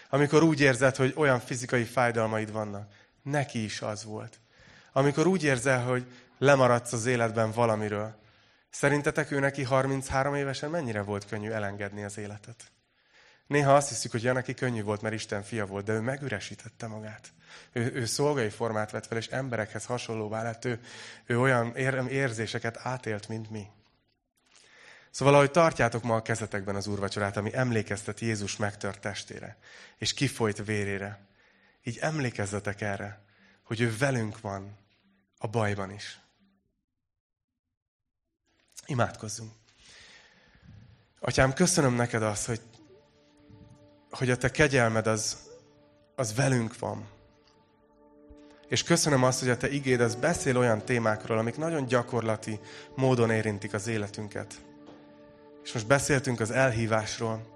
[0.08, 4.40] Amikor úgy érzed, hogy olyan fizikai fájdalmaid vannak, neki is az volt.
[4.92, 6.06] Amikor úgy érzel, hogy
[6.38, 8.14] lemaradsz az életben valamiről,
[8.70, 12.70] szerintetek ő neki 33 évesen mennyire volt könnyű elengedni az életet?
[13.50, 16.86] Néha azt hiszük, hogy ja, neki könnyű volt, mert Isten fia volt, de ő megüresítette
[16.86, 17.32] magát.
[17.72, 20.64] Ő, ő szolgai formát vett fel, és emberekhez hasonlóvá lett.
[20.64, 20.80] Ő,
[21.26, 23.66] ő olyan ér, érzéseket átélt, mint mi.
[25.10, 29.56] Szóval, ahogy tartjátok ma a kezetekben az úrvacsorát, ami emlékeztet Jézus megtört testére,
[29.96, 31.26] és kifolyt vérére,
[31.82, 33.20] így emlékezzetek erre,
[33.62, 34.78] hogy ő velünk van
[35.38, 36.20] a bajban is.
[38.86, 39.52] Imádkozzunk.
[41.20, 42.60] Atyám, köszönöm neked azt, hogy,
[44.10, 45.36] hogy a te kegyelmed az,
[46.14, 47.04] az velünk van.
[48.68, 52.60] És köszönöm azt, hogy a te igéd az beszél olyan témákról, amik nagyon gyakorlati
[52.96, 54.54] módon érintik az életünket.
[55.64, 57.46] És most beszéltünk az elhívásról,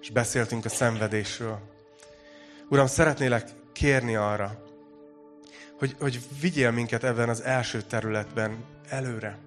[0.00, 1.58] és beszéltünk a szenvedésről.
[2.68, 4.62] Uram, szeretnélek kérni arra,
[5.78, 9.38] hogy, hogy vigyél minket ebben az első területben előre.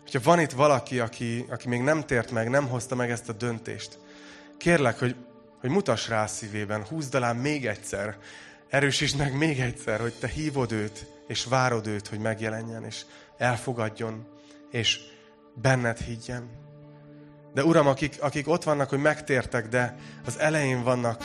[0.00, 3.32] Hogyha van itt valaki, aki, aki még nem tért meg, nem hozta meg ezt a
[3.32, 3.98] döntést,
[4.56, 5.16] kérlek, hogy,
[5.62, 8.16] hogy mutass rá szívében, húzd alá még egyszer,
[8.68, 13.02] erősítsd meg még egyszer, hogy te hívod őt, és várod őt, hogy megjelenjen, és
[13.36, 14.26] elfogadjon,
[14.70, 15.00] és
[15.54, 16.50] benned higgyen.
[17.54, 21.24] De Uram, akik, akik ott vannak, hogy megtértek, de az elején vannak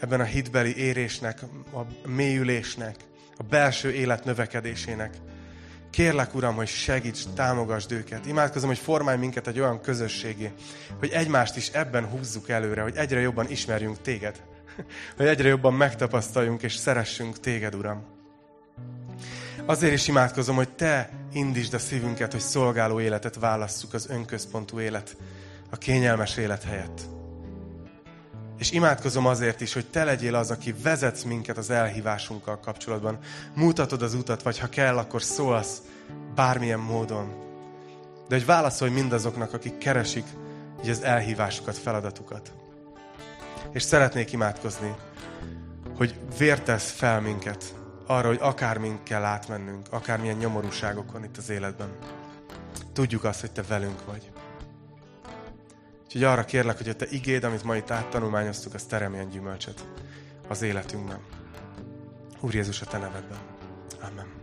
[0.00, 2.96] ebben a hitbeli érésnek, a mélyülésnek,
[3.36, 5.16] a belső élet növekedésének.
[5.90, 8.26] Kérlek, Uram, hogy segíts, támogasd őket.
[8.26, 10.52] Imádkozom, hogy formálj minket egy olyan közösségé,
[10.98, 14.42] hogy egymást is ebben húzzuk előre, hogy egyre jobban ismerjünk téged.
[15.16, 18.04] Hogy egyre jobban megtapasztaljunk és szeressünk téged, Uram.
[19.66, 25.16] Azért is imádkozom, hogy Te indítsd a szívünket, hogy szolgáló életet válasszuk az önközpontú élet,
[25.70, 27.15] a kényelmes élet helyett.
[28.58, 33.18] És imádkozom azért is, hogy te legyél az, aki vezetsz minket az elhívásunkkal kapcsolatban.
[33.54, 35.82] Mutatod az utat, vagy ha kell, akkor szólsz
[36.34, 37.34] bármilyen módon.
[38.28, 40.24] De hogy válaszolj mindazoknak, akik keresik
[40.84, 42.52] így az elhívásukat, feladatukat.
[43.72, 44.94] És szeretnék imádkozni,
[45.96, 47.74] hogy vértesz fel minket
[48.06, 51.88] arra, hogy akármink kell átmennünk, akármilyen nyomorúságokon itt az életben.
[52.92, 54.30] Tudjuk azt, hogy te velünk vagy.
[56.16, 59.84] Úgyhogy arra kérlek, hogy a te igéd, amit ma itt áttanulmányoztuk, az teremjen gyümölcsöt
[60.48, 61.18] az életünkben.
[62.40, 63.38] Úr Jézus, a te nevedben.
[64.00, 64.35] Amen.